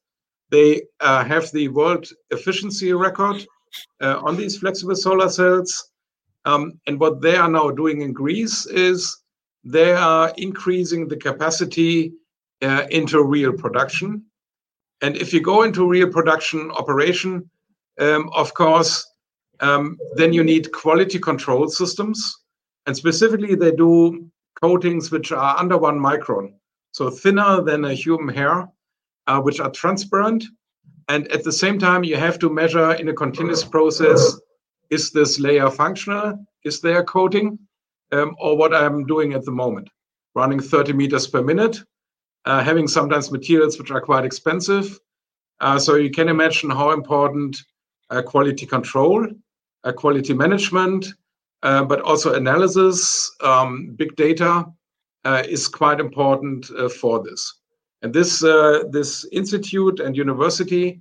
They 0.51 0.83
uh, 1.01 1.25
have 1.25 1.51
the 1.53 1.69
world 1.69 2.07
efficiency 2.31 2.93
record 2.93 3.47
uh, 4.01 4.21
on 4.23 4.37
these 4.37 4.59
flexible 4.59 4.97
solar 4.97 5.29
cells. 5.29 5.91
Um, 6.45 6.81
and 6.87 6.99
what 6.99 7.21
they 7.21 7.37
are 7.37 7.49
now 7.49 7.71
doing 7.71 8.03
in 8.03 8.13
Greece 8.13 8.67
is 8.67 9.17
they 9.63 9.93
are 9.93 10.33
increasing 10.37 11.09
the 11.09 11.17
capacity 11.17 12.13
into 12.61 13.23
real 13.23 13.53
production. 13.53 14.25
And 15.03 15.17
if 15.17 15.33
you 15.35 15.41
go 15.41 15.63
into 15.63 15.87
real 15.87 16.11
production 16.11 16.71
operation, 16.71 17.51
um, 18.01 18.31
of 18.35 18.55
course, 18.55 19.07
um, 19.61 19.99
then 20.15 20.33
you 20.33 20.43
need 20.43 20.73
quality 20.73 21.19
control 21.19 21.69
systems. 21.69 22.44
And 22.87 22.97
specifically, 22.97 23.55
they 23.55 23.73
do 23.73 24.31
coatings 24.61 25.11
which 25.11 25.33
are 25.33 25.59
under 25.59 25.79
one 25.79 25.99
micron, 25.99 26.55
so 26.93 27.11
thinner 27.11 27.63
than 27.63 27.85
a 27.85 27.95
human 27.95 28.35
hair, 28.35 28.69
uh, 29.27 29.41
which 29.41 29.61
are 29.61 29.71
transparent. 29.71 30.45
And 31.09 31.31
at 31.33 31.45
the 31.45 31.53
same 31.53 31.79
time, 31.79 32.05
you 32.05 32.17
have 32.17 32.39
to 32.39 32.49
measure 32.49 32.93
in 32.93 33.09
a 33.09 33.15
continuous 33.15 33.65
process 33.65 34.39
is 34.91 35.11
this 35.11 35.41
layer 35.41 35.71
functional? 35.71 36.39
Is 36.65 36.81
there 36.81 37.01
a 37.01 37.05
coating? 37.05 37.59
Um, 38.13 38.37
or 38.39 38.57
what 38.57 38.75
I'm 38.75 39.07
doing 39.07 39.33
at 39.33 39.45
the 39.45 39.51
moment, 39.51 39.89
running 40.35 40.61
30 40.61 40.93
meters 40.93 41.27
per 41.27 41.43
minute, 41.43 41.83
uh, 42.45 42.63
having 42.63 42.87
sometimes 42.87 43.33
materials 43.33 43.79
which 43.79 43.91
are 43.91 44.01
quite 44.01 44.25
expensive. 44.25 45.01
Uh, 45.61 45.79
so 45.79 45.97
you 45.97 46.11
can 46.11 46.29
imagine 46.29 46.71
how 46.71 46.93
important 46.93 47.57
uh, 48.11 48.23
quality 48.23 48.67
control, 48.67 49.27
uh, 49.83 49.93
quality 49.93 50.35
management, 50.35 51.07
but 51.65 52.01
also 52.03 52.35
analysis, 52.35 53.31
um, 53.41 53.95
big 53.97 54.15
data 54.17 54.67
uh, 55.25 55.43
is 55.49 55.67
quite 55.67 55.99
important 55.99 56.67
for 57.01 57.23
this. 57.23 57.61
And 58.03 58.13
this 58.13 58.41
this 58.91 59.27
institute 59.33 59.99
and 60.01 60.17
university, 60.17 61.01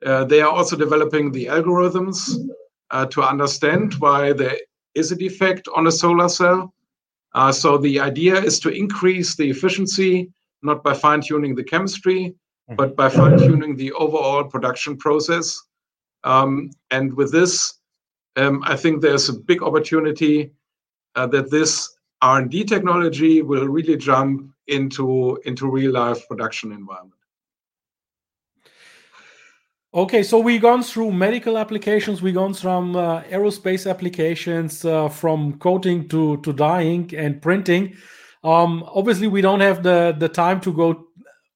they 0.00 0.40
are 0.40 0.52
also 0.58 0.76
developing 0.76 1.32
the 1.32 1.46
algorithms 1.46 2.38
uh, 2.94 3.06
to 3.06 3.22
understand 3.22 3.94
why 3.94 4.32
there 4.32 4.56
is 4.94 5.10
a 5.10 5.16
defect 5.16 5.68
on 5.74 5.86
a 5.86 5.92
solar 5.92 6.28
cell. 6.28 6.72
Uh, 7.34 7.50
so 7.50 7.76
the 7.76 7.98
idea 7.98 8.36
is 8.36 8.60
to 8.60 8.68
increase 8.68 9.34
the 9.34 9.50
efficiency, 9.50 10.30
not 10.62 10.84
by 10.84 10.94
fine 10.94 11.20
tuning 11.20 11.54
the 11.54 11.64
chemistry, 11.64 12.34
but 12.76 12.96
by 12.96 13.08
fine 13.08 13.36
tuning 13.36 13.76
the 13.76 13.92
overall 13.92 14.44
production 14.44 14.96
process. 14.96 15.60
Um, 16.22 16.70
and 16.90 17.12
with 17.14 17.32
this, 17.32 17.80
um, 18.36 18.62
I 18.64 18.76
think 18.76 19.00
there's 19.00 19.28
a 19.28 19.32
big 19.32 19.62
opportunity 19.62 20.52
uh, 21.14 21.26
that 21.28 21.50
this 21.50 21.96
R&D 22.22 22.64
technology 22.64 23.42
will 23.42 23.68
really 23.68 23.96
jump 23.96 24.50
into 24.66 25.38
into 25.44 25.70
real 25.70 25.92
life 25.92 26.26
production 26.26 26.72
environment. 26.72 27.20
Okay, 29.94 30.24
so 30.24 30.40
we've 30.40 30.60
gone 30.60 30.82
through 30.82 31.12
medical 31.12 31.56
applications, 31.56 32.20
we've 32.20 32.34
gone 32.34 32.54
from 32.54 32.96
uh, 32.96 33.22
aerospace 33.24 33.88
applications, 33.88 34.84
uh, 34.84 35.08
from 35.08 35.56
coating 35.58 36.08
to, 36.08 36.38
to 36.38 36.52
dyeing 36.52 37.14
and 37.14 37.40
printing. 37.40 37.96
Um, 38.42 38.82
obviously, 38.92 39.28
we 39.28 39.40
don't 39.40 39.60
have 39.60 39.84
the, 39.84 40.16
the 40.18 40.28
time 40.28 40.60
to 40.62 40.72
go 40.72 41.06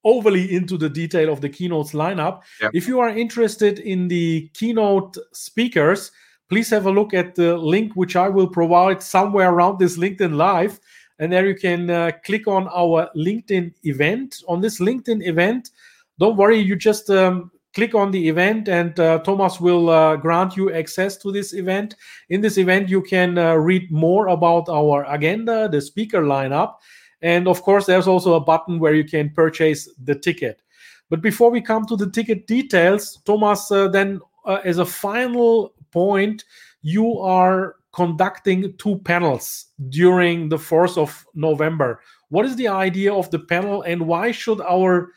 overly 0.05 0.55
into 0.55 0.77
the 0.77 0.89
detail 0.89 1.33
of 1.33 1.41
the 1.41 1.49
keynotes 1.49 1.91
lineup. 1.91 2.43
Yep. 2.61 2.71
If 2.73 2.87
you 2.87 3.01
are 3.01 3.09
interested 3.09 3.79
in 3.79 4.07
the 4.07 4.49
keynote 4.53 5.17
speakers, 5.33 6.11
please 6.49 6.69
have 6.69 6.85
a 6.85 6.91
look 6.91 7.13
at 7.13 7.35
the 7.35 7.57
link 7.57 7.93
which 7.93 8.15
I 8.15 8.27
will 8.27 8.47
provide 8.47 9.01
somewhere 9.03 9.51
around 9.51 9.79
this 9.79 9.97
LinkedIn 9.97 10.35
Live. 10.35 10.79
And 11.19 11.31
there 11.31 11.47
you 11.47 11.55
can 11.55 11.89
uh, 11.89 12.11
click 12.25 12.47
on 12.47 12.67
our 12.69 13.09
LinkedIn 13.15 13.73
event. 13.83 14.41
On 14.47 14.61
this 14.61 14.79
LinkedIn 14.79 15.27
event, 15.27 15.71
don't 16.17 16.37
worry, 16.37 16.59
you 16.59 16.75
just 16.75 17.09
um, 17.09 17.51
click 17.73 17.93
on 17.93 18.11
the 18.11 18.27
event 18.27 18.67
and 18.67 18.99
uh, 18.99 19.19
Thomas 19.19 19.59
will 19.59 19.89
uh, 19.89 20.15
grant 20.15 20.57
you 20.57 20.73
access 20.73 21.17
to 21.17 21.31
this 21.31 21.53
event. 21.53 21.95
In 22.29 22.41
this 22.41 22.57
event, 22.57 22.89
you 22.89 23.01
can 23.01 23.37
uh, 23.37 23.55
read 23.55 23.91
more 23.91 24.27
about 24.27 24.69
our 24.69 25.05
agenda, 25.13 25.69
the 25.69 25.81
speaker 25.81 26.23
lineup, 26.23 26.75
and 27.21 27.47
of 27.47 27.61
course, 27.61 27.85
there's 27.85 28.07
also 28.07 28.33
a 28.33 28.39
button 28.39 28.79
where 28.79 28.93
you 28.93 29.03
can 29.03 29.29
purchase 29.29 29.89
the 30.03 30.15
ticket. 30.15 30.61
But 31.09 31.21
before 31.21 31.51
we 31.51 31.61
come 31.61 31.85
to 31.87 31.95
the 31.95 32.09
ticket 32.09 32.47
details, 32.47 33.19
Thomas, 33.25 33.71
uh, 33.71 33.87
then 33.87 34.21
uh, 34.45 34.59
as 34.63 34.77
a 34.77 34.85
final 34.85 35.73
point, 35.91 36.45
you 36.81 37.19
are 37.19 37.75
conducting 37.93 38.73
two 38.77 38.97
panels 38.99 39.65
during 39.89 40.49
the 40.49 40.57
4th 40.57 40.97
of 40.97 41.25
November. 41.33 42.01
What 42.29 42.45
is 42.45 42.55
the 42.55 42.67
idea 42.67 43.13
of 43.13 43.29
the 43.31 43.39
panel 43.39 43.81
and 43.81 44.07
why 44.07 44.31
should 44.31 44.61
our 44.61 45.11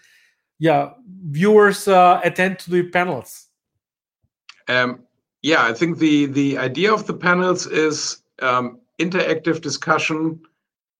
yeah 0.58 0.90
viewers 1.30 1.88
uh, 1.88 2.20
attend 2.24 2.58
to 2.61 2.70
the 2.70 2.85
panels? 2.85 3.48
Um, 4.68 5.04
yeah, 5.42 5.64
I 5.64 5.72
think 5.74 5.98
the 5.98 6.26
the 6.26 6.56
idea 6.58 6.92
of 6.92 7.06
the 7.06 7.14
panels 7.14 7.66
is 7.66 8.22
um, 8.40 8.80
interactive 8.98 9.61
discussion 9.61 10.40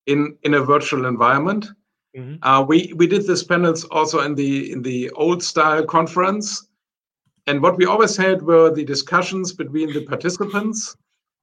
in 0.06 0.37
in 0.42 0.54
a 0.54 0.61
virtual 0.61 1.06
environment. 1.06 1.68
Mm-hmm. 2.16 2.42
Uh, 2.42 2.62
we 2.62 2.92
we 2.96 3.06
did 3.06 3.26
these 3.26 3.42
panels 3.42 3.85
also 3.85 4.20
in 4.20 4.35
the 4.35 4.72
in 4.72 4.82
the 4.82 5.11
old 5.11 5.42
style 5.42 5.87
conference, 5.87 6.68
and 7.46 7.62
what 7.62 7.76
we 7.76 7.87
always 7.87 8.16
had 8.16 8.42
were 8.42 8.72
the 8.72 8.85
discussions 8.85 9.52
between 9.52 9.92
the 9.92 10.05
participants, 10.05 10.96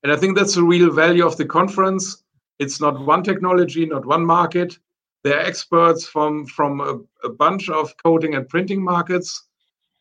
and 0.03 0.12
I 0.12 0.15
think 0.15 0.38
that's 0.38 0.55
the 0.55 0.63
real 0.63 0.91
value 0.91 1.25
of 1.25 1.38
the 1.38 1.45
conference. 1.45 2.23
It's 2.59 2.79
not 2.79 3.05
one 3.05 3.23
technology, 3.23 3.85
not 3.85 4.05
one 4.05 4.25
market. 4.25 4.77
They're 5.23 5.39
experts 5.39 6.05
from 6.07 6.45
from 6.45 6.79
a, 6.79 7.27
a 7.27 7.29
bunch 7.29 7.69
of 7.69 7.95
coding 7.97 8.35
and 8.35 8.47
printing 8.47 8.81
markets. 8.81 9.47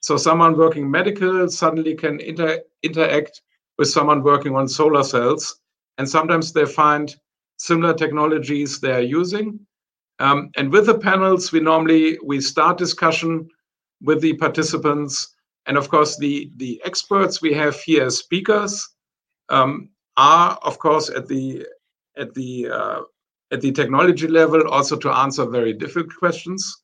So 0.00 0.16
someone 0.16 0.56
working 0.56 0.88
medical 0.88 1.48
suddenly 1.48 1.94
can 1.94 2.20
inter, 2.20 2.60
interact 2.84 3.42
with 3.78 3.88
someone 3.88 4.22
working 4.22 4.54
on 4.54 4.68
solar 4.68 5.02
cells, 5.02 5.60
and 5.98 6.08
sometimes 6.08 6.52
they 6.52 6.66
find 6.66 7.16
similar 7.56 7.94
technologies 7.94 8.78
they 8.78 8.92
are 8.92 9.00
using. 9.00 9.58
Um, 10.20 10.50
and 10.56 10.72
with 10.72 10.86
the 10.86 10.98
panels, 10.98 11.50
we 11.52 11.60
normally 11.60 12.18
we 12.24 12.40
start 12.40 12.78
discussion 12.78 13.48
with 14.00 14.20
the 14.20 14.34
participants, 14.34 15.34
and 15.68 15.76
of 15.76 15.88
course 15.88 16.16
the 16.16 16.50
the 16.56 16.80
experts 16.84 17.40
we 17.40 17.52
have 17.52 17.78
here 17.80 18.06
as 18.06 18.18
speakers 18.18 18.88
um, 19.50 19.90
are 20.16 20.58
of 20.62 20.78
course 20.78 21.08
at 21.10 21.28
the 21.28 21.64
at 22.16 22.34
the 22.34 22.68
uh, 22.68 23.00
at 23.52 23.60
the 23.60 23.70
technology 23.70 24.26
level 24.26 24.66
also 24.68 24.96
to 24.96 25.10
answer 25.10 25.46
very 25.46 25.72
difficult 25.72 26.14
questions. 26.18 26.82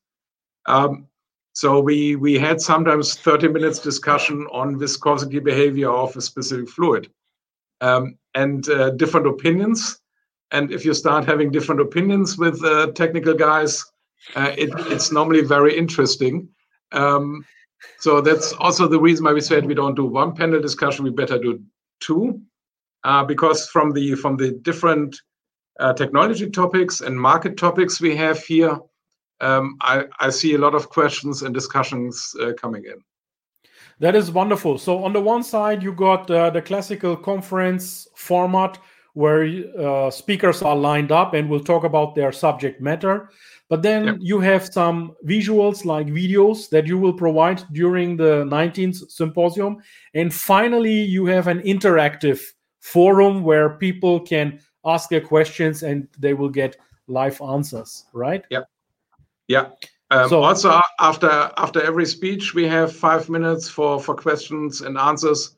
Um, 0.67 1.09
so 1.55 1.81
we 1.81 2.17
we 2.17 2.39
had 2.39 2.61
sometimes 2.61 3.15
30 3.17 3.49
minutes 3.49 3.79
discussion 3.79 4.47
on 4.53 4.79
viscosity 4.79 5.41
behavior 5.41 5.91
of 5.91 6.17
a 6.17 6.21
specific 6.21 6.69
fluid 6.69 7.11
um, 7.81 8.19
and 8.35 8.69
uh, 8.69 8.91
different 8.91 9.27
opinions. 9.27 10.01
And 10.51 10.71
if 10.71 10.85
you 10.85 10.95
start 10.95 11.25
having 11.25 11.51
different 11.51 11.81
opinions 11.81 12.39
with 12.39 12.63
uh, 12.65 12.89
technical 12.93 13.35
guys, 13.35 13.85
uh, 14.37 14.53
it, 14.57 14.71
it's 14.93 15.11
normally 15.11 15.43
very 15.43 15.77
interesting. 15.77 16.49
Um, 16.93 17.45
so 17.99 18.21
that's 18.21 18.53
also 18.53 18.87
the 18.89 19.01
reason 19.01 19.25
why 19.25 19.33
we 19.33 19.41
said 19.41 19.67
we 19.67 19.75
don't 19.75 19.95
do 19.95 20.05
one 20.05 20.35
panel 20.35 20.61
discussion. 20.61 21.05
We 21.05 21.11
better 21.11 21.39
do 21.39 21.63
two, 22.01 22.41
uh, 23.05 23.25
because 23.25 23.69
from 23.69 23.93
the 23.93 24.15
from 24.15 24.37
the 24.37 24.53
different 24.63 25.21
uh, 25.81 25.93
technology 25.93 26.51
topics 26.51 27.01
and 27.01 27.19
market 27.19 27.57
topics 27.57 28.01
we 28.01 28.15
have 28.17 28.39
here, 28.43 28.79
um, 29.41 29.77
I, 29.81 30.05
I, 30.21 30.31
see 30.31 30.55
a 30.55 30.59
lot 30.59 30.75
of 30.75 30.89
questions 30.89 31.43
and 31.43 31.53
discussions 31.53 32.35
uh, 32.41 32.53
coming 32.53 32.85
in. 32.85 33.03
That 33.99 34.15
is 34.15 34.31
wonderful. 34.31 34.79
So 34.79 35.05
on 35.05 35.13
the 35.13 35.21
one 35.21 35.43
side, 35.43 35.83
you 35.83 35.93
got 35.93 36.31
uh, 36.31 36.51
the 36.51 36.63
classical 36.63 37.17
conference 37.17 38.07
format 38.15 38.79
where 39.15 39.45
uh, 39.79 40.11
speakers 40.11 40.63
are 40.63 40.77
lined 40.77 41.13
up 41.13 41.35
and 41.35 41.49
will 41.49 41.61
talk 41.61 41.85
about 41.85 42.15
their 42.15 42.33
subject 42.33 42.81
matter. 42.81 43.31
But 43.75 43.83
then 43.83 44.05
yep. 44.07 44.17
you 44.21 44.39
have 44.39 44.73
some 44.73 45.17
visuals 45.27 45.85
like 45.85 46.07
videos 46.07 46.69
that 46.69 46.87
you 46.87 46.97
will 46.97 47.13
provide 47.13 47.65
during 47.73 48.17
the 48.17 48.45
19th 48.45 49.11
symposium. 49.11 49.79
And 50.15 50.33
finally, 50.33 51.03
you 51.03 51.27
have 51.27 51.49
an 51.49 51.59
interactive 51.63 52.41
forum 52.79 53.43
where 53.43 53.71
people 53.71 54.21
can 54.21 54.61
ask 54.85 55.11
their 55.11 55.21
questions 55.21 55.83
and 55.83 56.07
they 56.17 56.35
will 56.35 56.51
get 56.51 56.77
live 57.09 57.43
answers, 57.43 58.05
right? 58.13 58.45
Yeah. 58.49 58.61
Yeah. 59.49 59.71
Um, 60.13 60.29
so, 60.29 60.45
also 60.45 60.81
after 61.01 61.51
after 61.57 61.83
every 61.83 62.07
speech 62.07 62.55
we 62.55 62.69
have 62.69 62.95
five 62.95 63.29
minutes 63.29 63.69
for 63.69 63.99
for 63.99 64.15
questions 64.15 64.83
and 64.83 64.97
answers 64.97 65.57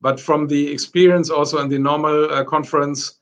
but 0.00 0.18
from 0.18 0.46
the 0.46 0.72
experience 0.72 1.28
also 1.28 1.58
in 1.58 1.68
the 1.68 1.78
normal 1.78 2.32
uh, 2.32 2.44
conference 2.44 3.18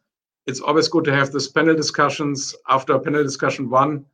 it's 0.46 0.60
always 0.60 0.86
good 0.86 1.04
to 1.04 1.12
have 1.12 1.32
this 1.32 1.48
panel 1.48 1.74
discussions 1.74 2.54
after 2.68 2.96
panel 2.98 3.24
discussion 3.24 3.70
one 3.70 4.04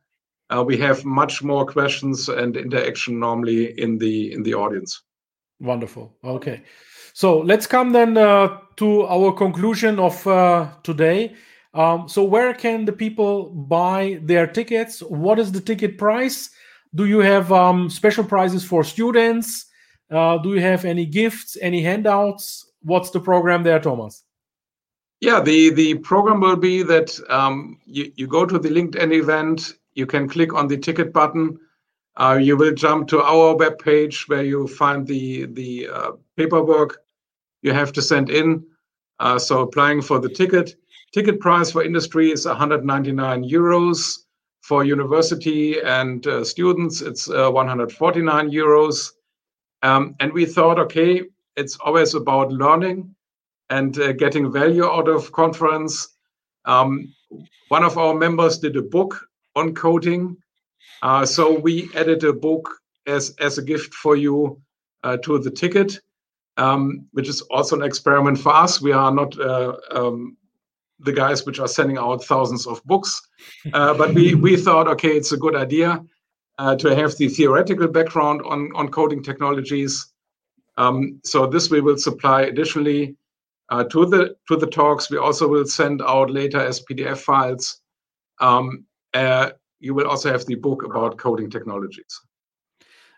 we 0.65 0.77
have 0.77 1.03
much 1.05 1.43
more 1.43 1.65
questions 1.65 2.29
and 2.29 2.55
interaction 2.55 3.19
normally 3.19 3.79
in 3.79 3.97
the 3.97 4.31
in 4.33 4.43
the 4.43 4.53
audience 4.53 5.03
wonderful 5.59 6.15
okay 6.23 6.61
so 7.13 7.39
let's 7.39 7.65
come 7.65 7.91
then 7.91 8.17
uh, 8.17 8.59
to 8.75 9.03
our 9.07 9.31
conclusion 9.33 9.99
of 9.99 10.25
uh, 10.27 10.69
today 10.83 11.35
um, 11.77 12.09
so 12.09 12.23
where 12.23 12.53
can 12.55 12.85
the 12.85 12.91
people 12.91 13.51
buy 13.51 14.19
their 14.23 14.47
tickets? 14.47 15.01
What 15.01 15.37
is 15.37 15.51
the 15.51 15.61
ticket 15.61 15.97
price? 15.97 16.49
Do 16.95 17.05
you 17.05 17.19
have 17.19 17.51
um, 17.51 17.89
special 17.89 18.23
prices 18.23 18.65
for 18.65 18.83
students? 18.83 19.67
Uh, 20.09 20.39
do 20.39 20.55
you 20.55 20.61
have 20.61 20.85
any 20.85 21.05
gifts, 21.05 21.55
any 21.61 21.83
handouts? 21.83 22.71
What's 22.81 23.11
the 23.11 23.19
program 23.19 23.61
there, 23.61 23.79
Thomas? 23.79 24.23
Yeah, 25.19 25.39
the, 25.39 25.69
the 25.69 25.95
program 25.95 26.41
will 26.41 26.55
be 26.55 26.81
that 26.83 27.19
um, 27.29 27.79
you, 27.85 28.11
you 28.15 28.25
go 28.25 28.45
to 28.45 28.57
the 28.57 28.69
LinkedIn 28.69 29.13
event, 29.13 29.73
you 29.97 30.05
can 30.05 30.29
click 30.29 30.53
on 30.53 30.67
the 30.67 30.77
ticket 30.77 31.11
button, 31.11 31.57
uh, 32.15 32.39
you 32.41 32.55
will 32.55 32.73
jump 32.73 33.07
to 33.09 33.21
our 33.21 33.55
web 33.55 33.77
page 33.79 34.27
where 34.27 34.43
you 34.43 34.67
find 34.67 35.05
the, 35.05 35.45
the 35.47 35.87
uh, 35.87 36.11
paperwork 36.35 36.99
you 37.61 37.73
have 37.73 37.91
to 37.93 38.01
send 38.01 38.29
in. 38.29 38.63
Uh, 39.19 39.37
so 39.37 39.61
applying 39.61 40.01
for 40.01 40.19
the 40.19 40.29
ticket 40.29 40.75
Ticket 41.13 41.39
price 41.39 41.71
for 41.71 41.83
industry 41.83 42.31
is 42.31 42.45
199 42.45 43.43
euros. 43.43 44.19
For 44.61 44.83
university 44.83 45.79
and 45.79 46.27
uh, 46.27 46.43
students, 46.43 47.01
it's 47.01 47.29
uh, 47.29 47.49
149 47.49 48.51
euros. 48.51 49.13
Um, 49.81 50.15
and 50.19 50.33
we 50.33 50.45
thought, 50.45 50.77
okay, 50.77 51.23
it's 51.55 51.77
always 51.77 52.13
about 52.15 52.51
learning 52.51 53.15
and 53.69 53.97
uh, 53.97 54.11
getting 54.11 54.51
value 54.51 54.83
out 54.83 55.07
of 55.07 55.31
conference. 55.31 56.09
Um, 56.65 57.13
one 57.69 57.85
of 57.85 57.97
our 57.97 58.13
members 58.13 58.59
did 58.59 58.75
a 58.75 58.81
book 58.81 59.26
on 59.57 59.73
coating. 59.73 60.37
Uh, 61.01 61.25
so 61.25 61.59
we 61.59 61.89
added 61.95 62.23
a 62.23 62.33
book 62.33 62.69
as, 63.05 63.35
as 63.39 63.57
a 63.57 63.61
gift 63.61 63.93
for 63.93 64.15
you 64.15 64.61
uh, 65.03 65.17
to 65.17 65.39
the 65.39 65.51
ticket, 65.51 65.99
um, 66.57 67.05
which 67.11 67.27
is 67.27 67.41
also 67.41 67.75
an 67.75 67.83
experiment 67.83 68.39
for 68.39 68.53
us. 68.53 68.81
We 68.81 68.91
are 68.91 69.11
not 69.11 69.39
uh, 69.39 69.77
um, 69.91 70.37
the 70.99 71.13
guys 71.13 71.45
which 71.45 71.59
are 71.59 71.67
sending 71.67 71.97
out 71.97 72.23
thousands 72.23 72.65
of 72.65 72.83
books. 72.85 73.21
Uh, 73.73 73.93
but 73.93 74.13
we, 74.13 74.33
we 74.35 74.57
thought, 74.57 74.87
okay, 74.87 75.15
it's 75.15 75.31
a 75.31 75.37
good 75.37 75.55
idea 75.55 76.03
uh, 76.57 76.75
to 76.75 76.95
have 76.95 77.15
the 77.17 77.27
theoretical 77.27 77.87
background 77.87 78.41
on, 78.45 78.71
on 78.75 78.89
coating 78.89 79.21
technologies. 79.21 80.13
Um, 80.77 81.19
so 81.23 81.47
this 81.47 81.69
we 81.69 81.81
will 81.81 81.97
supply 81.97 82.43
additionally 82.43 83.15
uh, 83.69 83.83
to 83.85 84.05
the 84.05 84.35
to 84.47 84.55
the 84.55 84.67
talks. 84.67 85.09
We 85.09 85.17
also 85.17 85.47
will 85.47 85.65
send 85.65 86.01
out 86.01 86.31
later 86.31 86.59
as 86.59 86.83
PDF 86.83 87.17
files. 87.17 87.81
Um, 88.39 88.85
uh, 89.23 89.51
you 89.79 89.93
will 89.93 90.07
also 90.07 90.31
have 90.31 90.45
the 90.45 90.55
book 90.55 90.83
about 90.83 91.17
coating 91.17 91.49
technologies. 91.49 92.21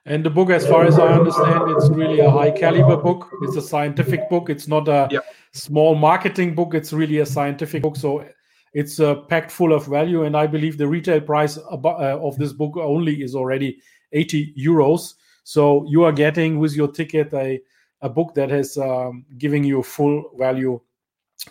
And 0.05 0.25
the 0.25 0.29
book, 0.29 0.49
as 0.49 0.65
far 0.67 0.85
as 0.85 0.97
I 0.97 1.13
understand, 1.13 1.69
it's 1.71 1.89
really 1.89 2.19
a 2.19 2.31
high 2.31 2.51
caliber 2.51 2.97
book. 2.97 3.29
It's 3.41 3.57
a 3.57 3.61
scientific 3.61 4.29
book. 4.29 4.49
It's 4.49 4.67
not 4.67 4.87
a 4.87 5.21
small 5.53 5.95
marketing 5.95 6.55
book. 6.55 6.73
It's 6.73 6.93
really 6.93 7.19
a 7.19 7.25
scientific 7.25 7.83
book. 7.83 7.95
So 7.95 8.25
it's 8.73 8.99
uh, 8.99 9.15
packed 9.15 9.51
full 9.51 9.73
of 9.73 9.85
value. 9.85 10.23
And 10.23 10.37
I 10.37 10.47
believe 10.47 10.77
the 10.77 10.87
retail 10.87 11.21
price 11.21 11.57
uh, 11.57 11.77
of 11.83 12.37
this 12.37 12.53
book 12.53 12.77
only 12.77 13.21
is 13.21 13.35
already 13.35 13.79
80 14.13 14.53
euros. 14.57 15.15
So 15.43 15.85
you 15.87 16.03
are 16.03 16.11
getting 16.11 16.59
with 16.59 16.75
your 16.75 16.87
ticket 16.87 17.33
a, 17.33 17.61
a 18.01 18.09
book 18.09 18.33
that 18.35 18.51
is 18.51 18.77
um, 18.77 19.25
giving 19.37 19.63
you 19.63 19.83
full 19.83 20.31
value 20.37 20.79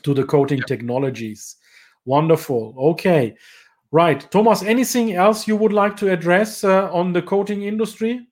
to 0.03 0.15
the 0.15 0.25
coating 0.25 0.63
technologies. 0.63 1.57
Wonderful. 2.07 2.75
Okay. 2.79 3.37
Right. 3.91 4.31
Thomas, 4.31 4.63
anything 4.63 5.15
else 5.15 5.49
you 5.49 5.57
would 5.57 5.73
like 5.73 5.97
to 5.97 6.13
address 6.13 6.63
uh, 6.63 6.93
on 6.93 7.13
the 7.13 7.23
coating 7.23 7.63
industry? 7.63 8.27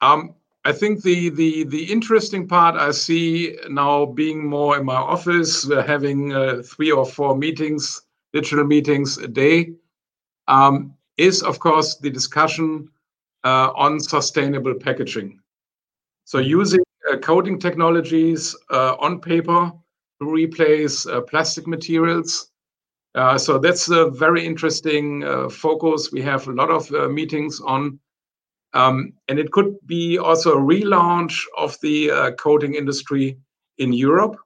Um, 0.00 0.34
I 0.64 0.72
think 0.72 1.02
the 1.02 1.30
the 1.30 1.64
the 1.64 1.84
interesting 1.84 2.48
part 2.48 2.74
I 2.74 2.90
see 2.90 3.56
now 3.68 4.06
being 4.06 4.44
more 4.44 4.76
in 4.78 4.84
my 4.84 4.96
office, 4.96 5.70
uh, 5.70 5.82
having 5.82 6.32
uh, 6.32 6.62
three 6.64 6.90
or 6.90 7.06
four 7.06 7.36
meetings, 7.36 8.02
digital 8.32 8.64
meetings 8.64 9.16
a 9.18 9.28
day, 9.28 9.74
um, 10.48 10.94
is 11.16 11.42
of 11.42 11.60
course 11.60 11.96
the 11.96 12.10
discussion 12.10 12.88
uh, 13.44 13.70
on 13.76 14.00
sustainable 14.00 14.74
packaging. 14.74 15.40
So 16.24 16.38
using 16.38 16.80
uh, 17.10 17.16
coating 17.18 17.58
technologies 17.58 18.56
uh, 18.70 18.96
on 18.98 19.20
paper 19.20 19.72
to 20.20 20.30
replace 20.30 21.06
plastic 21.28 21.66
materials. 21.66 22.50
So 23.38 23.58
that's 23.58 23.88
a 23.88 24.10
very 24.10 24.44
interesting 24.44 25.22
focus. 25.50 26.10
We 26.12 26.22
have 26.22 26.46
a 26.46 26.52
lot 26.52 26.70
of 26.70 26.90
meetings 27.10 27.60
on 27.60 27.98
um, 28.72 29.12
and 29.28 29.38
it 29.38 29.50
could 29.50 29.76
be 29.86 30.18
also 30.18 30.52
a 30.52 30.60
relaunch 30.60 31.42
of 31.56 31.76
the 31.82 32.10
uh, 32.10 32.30
coating 32.32 32.74
industry 32.74 33.38
in 33.78 33.92
Europe. 33.92 34.36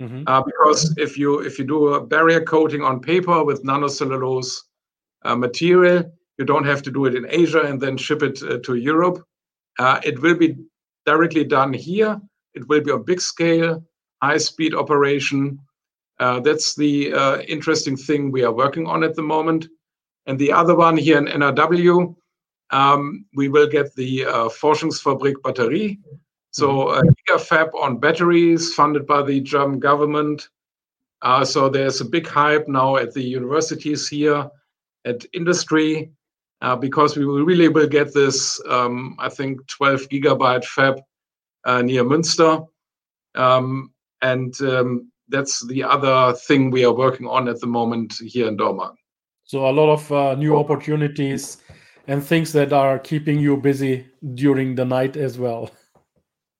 Mm-hmm. 0.00 0.24
Uh, 0.26 0.42
because 0.42 0.92
if 0.98 1.16
you 1.16 1.38
if 1.38 1.58
you 1.58 1.64
do 1.64 1.94
a 1.94 2.04
barrier 2.04 2.40
coating 2.40 2.82
on 2.82 3.00
paper 3.00 3.44
with 3.44 3.62
nanocellulose 3.62 4.56
uh, 5.24 5.36
material, 5.36 6.10
you 6.36 6.44
don't 6.44 6.66
have 6.66 6.82
to 6.82 6.90
do 6.90 7.06
it 7.06 7.14
in 7.14 7.26
Asia 7.28 7.60
and 7.60 7.80
then 7.80 7.96
ship 7.96 8.22
it 8.22 8.42
uh, 8.42 8.58
to 8.64 8.74
Europe. 8.74 9.24
Uh, 9.78 10.00
it 10.02 10.20
will 10.20 10.34
be 10.36 10.56
directly 11.06 11.44
done 11.44 11.72
here. 11.72 12.20
It 12.54 12.66
will 12.68 12.80
be 12.80 12.90
a 12.90 12.98
big 12.98 13.20
scale, 13.20 13.84
high 14.20 14.38
speed 14.38 14.74
operation. 14.74 15.60
Uh, 16.20 16.40
that's 16.40 16.74
the 16.74 17.12
interesting 17.48 17.96
thing 17.96 18.30
we 18.30 18.44
are 18.44 18.52
working 18.52 18.86
on 18.86 19.02
at 19.02 19.14
the 19.14 19.22
moment. 19.22 19.66
And 20.26 20.38
the 20.38 20.52
other 20.52 20.74
one 20.74 20.96
here 20.96 21.18
in 21.18 21.26
NRW, 21.26 22.14
um, 22.70 23.24
we 23.34 23.48
will 23.48 23.66
get 23.66 23.94
the 23.94 24.24
uh, 24.24 24.48
Forschungsfabrik 24.48 25.34
Batterie, 25.44 25.98
so 26.50 26.68
mm-hmm. 26.68 27.08
a 27.08 27.36
gigafab 27.36 27.74
on 27.74 27.98
batteries 27.98 28.74
funded 28.74 29.06
by 29.06 29.22
the 29.22 29.40
German 29.40 29.78
government. 29.78 30.48
Uh, 31.22 31.44
so 31.44 31.68
there's 31.68 32.00
a 32.00 32.04
big 32.04 32.26
hype 32.26 32.68
now 32.68 32.96
at 32.96 33.12
the 33.12 33.22
universities 33.22 34.08
here, 34.08 34.48
at 35.04 35.24
industry, 35.32 36.10
uh, 36.62 36.76
because 36.76 37.16
we 37.16 37.26
will 37.26 37.44
really 37.44 37.68
will 37.68 37.86
get 37.86 38.12
this, 38.14 38.60
um, 38.68 39.16
I 39.18 39.28
think, 39.28 39.66
12 39.68 40.08
gigabyte 40.08 40.64
fab 40.64 41.00
uh, 41.64 41.82
near 41.82 42.04
Münster. 42.04 42.66
That's 45.34 45.66
the 45.66 45.82
other 45.82 46.32
thing 46.46 46.70
we 46.70 46.84
are 46.84 46.94
working 46.94 47.26
on 47.26 47.48
at 47.48 47.60
the 47.60 47.66
moment 47.66 48.14
here 48.20 48.46
in 48.46 48.56
Dormagen. 48.56 48.94
So 49.42 49.68
a 49.68 49.72
lot 49.72 49.92
of 49.92 50.12
uh, 50.12 50.34
new 50.36 50.56
opportunities 50.56 51.58
and 52.06 52.22
things 52.22 52.52
that 52.52 52.72
are 52.72 52.98
keeping 52.98 53.40
you 53.40 53.56
busy 53.56 54.06
during 54.34 54.76
the 54.76 54.84
night 54.84 55.16
as 55.16 55.38
well. 55.38 55.70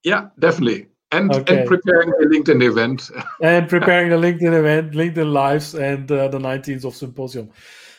Yeah, 0.03 0.29
definitely. 0.39 0.89
And, 1.13 1.33
okay. 1.33 1.61
and 1.61 1.69
preparing 1.69 2.11
the 2.19 2.27
LinkedIn 2.27 2.63
event. 2.69 3.11
and 3.43 3.69
preparing 3.69 4.11
the 4.11 4.17
LinkedIn 4.17 4.59
event, 4.59 4.93
LinkedIn 4.93 5.33
Lives, 5.33 5.75
and 5.75 6.11
uh, 6.11 6.27
the 6.29 6.39
19th 6.39 6.85
of 6.85 6.97
Symposium. 6.97 7.51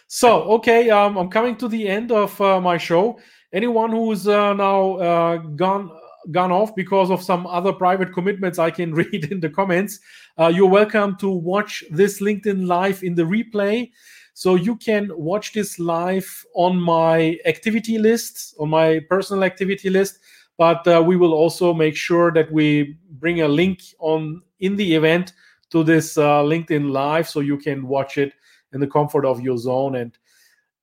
So, 0.08 0.44
okay, 0.56 0.90
um, 0.90 1.18
I'm 1.18 1.30
coming 1.30 1.56
to 1.58 1.70
the 1.70 1.88
end 1.88 2.12
of 2.12 2.40
uh, 2.42 2.60
my 2.60 2.78
show. 2.78 3.18
Anyone 3.54 3.92
who's 3.92 4.28
uh, 4.28 4.54
now 4.54 4.96
uh, 4.98 5.38
gone 5.38 5.90
gone 6.32 6.52
off 6.52 6.76
because 6.76 7.12
of 7.12 7.22
some 7.22 7.46
other 7.48 7.74
private 7.74 8.14
commitments 8.14 8.60
I 8.60 8.72
can 8.72 8.94
read 9.02 9.32
in 9.32 9.40
the 9.40 9.50
comments, 9.50 10.00
uh, 10.38 10.48
you're 10.48 10.70
welcome 10.70 11.16
to 11.18 11.30
watch 11.30 11.84
this 11.92 12.22
LinkedIn 12.22 12.68
Live 12.68 13.04
in 13.04 13.16
the 13.16 13.24
replay. 13.24 13.92
So 14.34 14.56
you 14.56 14.76
can 14.76 15.12
watch 15.16 15.54
this 15.54 15.80
live 15.80 16.46
on 16.56 16.80
my 16.80 17.40
activity 17.46 17.98
list, 17.98 18.54
on 18.60 18.70
my 18.70 19.00
personal 19.10 19.46
activity 19.46 19.90
list. 19.90 20.20
But 20.58 20.88
uh, 20.88 21.04
we 21.06 21.16
will 21.16 21.34
also 21.34 21.74
make 21.74 21.96
sure 21.96 22.32
that 22.32 22.52
we 22.52 22.98
bring 23.12 23.42
a 23.42 23.48
link 23.48 23.82
on 24.00 24.42
in 24.60 24.76
the 24.76 24.96
event 24.96 25.34
to 25.72 25.84
this 25.84 26.18
uh, 26.18 26.42
LinkedIn 26.44 26.92
live, 26.92 27.28
so 27.28 27.40
you 27.40 27.58
can 27.58 27.88
watch 27.88 28.18
it 28.18 28.34
in 28.74 28.80
the 28.80 28.88
comfort 28.88 29.26
of 29.26 29.42
your 29.42 29.58
zone 29.58 29.96
and 29.96 30.18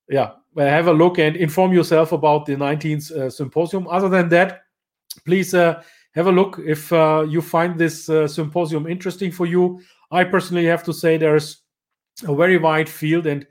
yeah, 0.09 0.33
have 0.57 0.89
a 0.89 0.93
look 0.93 1.19
and 1.19 1.37
inform 1.37 1.73
yourself 1.73 2.13
about 2.13 2.47
the 2.47 2.55
19th 2.55 3.11
uh, 3.13 3.31
symposium. 3.31 3.87
Other 3.89 4.09
than 4.09 4.29
that, 4.31 4.62
please 5.25 5.55
uh, 5.55 5.83
have 6.15 6.27
a 6.27 6.33
look 6.33 6.61
if 6.65 6.93
uh, 6.93 7.25
you 7.29 7.41
find 7.41 7.79
this 7.79 8.09
uh, 8.09 8.27
symposium 8.27 8.87
interesting 8.87 9.31
for 9.31 9.47
you 9.47 9.81
I 10.13 10.25
personally 10.25 10.67
have 10.67 10.85
to 10.85 10.93
say 10.93 11.17
there's 11.17 11.63
a 12.29 12.35
very 12.35 12.59
wide 12.59 12.89
field 12.89 13.27
and 13.27 13.47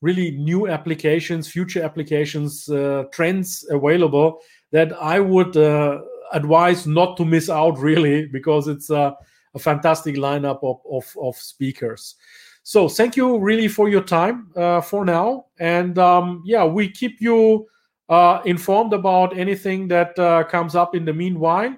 really 0.00 0.30
new 0.30 0.68
applications, 0.68 1.48
future 1.48 1.82
applications, 1.82 2.68
uh, 2.68 3.04
trends 3.12 3.66
available 3.68 4.38
that 4.70 4.92
I 5.02 5.18
would 5.18 5.56
uh, 5.56 6.00
advise 6.32 6.86
not 6.86 7.16
to 7.16 7.24
miss 7.24 7.50
out 7.50 7.78
really 7.90 8.26
because 8.26 8.68
it's 8.68 8.90
a, 8.90 9.16
fantastic 9.56 10.16
lineup 10.16 10.58
of, 10.64 10.80
of, 10.90 11.16
of, 11.22 11.36
speakers. 11.36 12.16
So 12.64 12.88
thank 12.88 13.14
you 13.14 13.38
really 13.38 13.68
for 13.68 13.88
your 13.88 14.02
time 14.02 14.48
for 14.82 15.04
now. 15.04 15.46
And 15.60 15.96
um, 15.96 16.42
yeah, 16.44 16.64
we 16.64 16.90
keep 16.90 17.20
you 17.20 17.68
uh, 18.08 18.40
informed 18.44 18.92
about 18.92 19.36
anything 19.36 19.88
that 19.88 20.18
uh, 20.18 20.44
comes 20.44 20.74
up 20.74 20.94
in 20.94 21.04
the 21.04 21.12
meanwhile. 21.12 21.76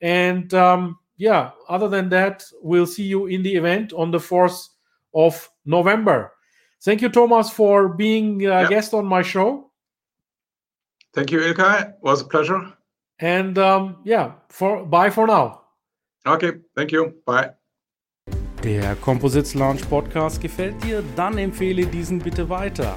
And 0.00 0.52
um, 0.54 0.98
yeah, 1.16 1.50
other 1.68 1.88
than 1.88 2.08
that, 2.10 2.44
we'll 2.62 2.86
see 2.86 3.04
you 3.04 3.26
in 3.26 3.42
the 3.42 3.54
event 3.54 3.92
on 3.92 4.10
the 4.10 4.18
4th 4.18 4.68
of 5.14 5.48
November. 5.64 6.32
Thank 6.82 7.02
you, 7.02 7.08
Thomas, 7.08 7.50
for 7.50 7.88
being 7.88 8.46
a 8.46 8.62
yep. 8.62 8.70
guest 8.70 8.94
on 8.94 9.04
my 9.04 9.22
show. 9.22 9.70
Thank 11.14 11.32
you, 11.32 11.40
Ilkay. 11.40 11.88
It 11.88 11.94
was 12.02 12.20
a 12.20 12.24
pleasure. 12.24 12.72
And 13.18 13.58
um, 13.58 13.96
yeah, 14.04 14.32
for 14.48 14.84
bye 14.84 15.10
for 15.10 15.26
now. 15.26 15.62
Okay, 16.24 16.52
thank 16.76 16.92
you. 16.92 17.14
Bye. 17.26 17.50
Der 18.62 18.94
Composites 18.96 19.54
Launch 19.54 19.88
Podcast 19.88 20.40
gefällt 20.40 20.82
dir? 20.84 21.02
Dann 21.16 21.38
empfehle 21.38 21.86
diesen 21.86 22.18
bitte 22.18 22.48
weiter. 22.48 22.96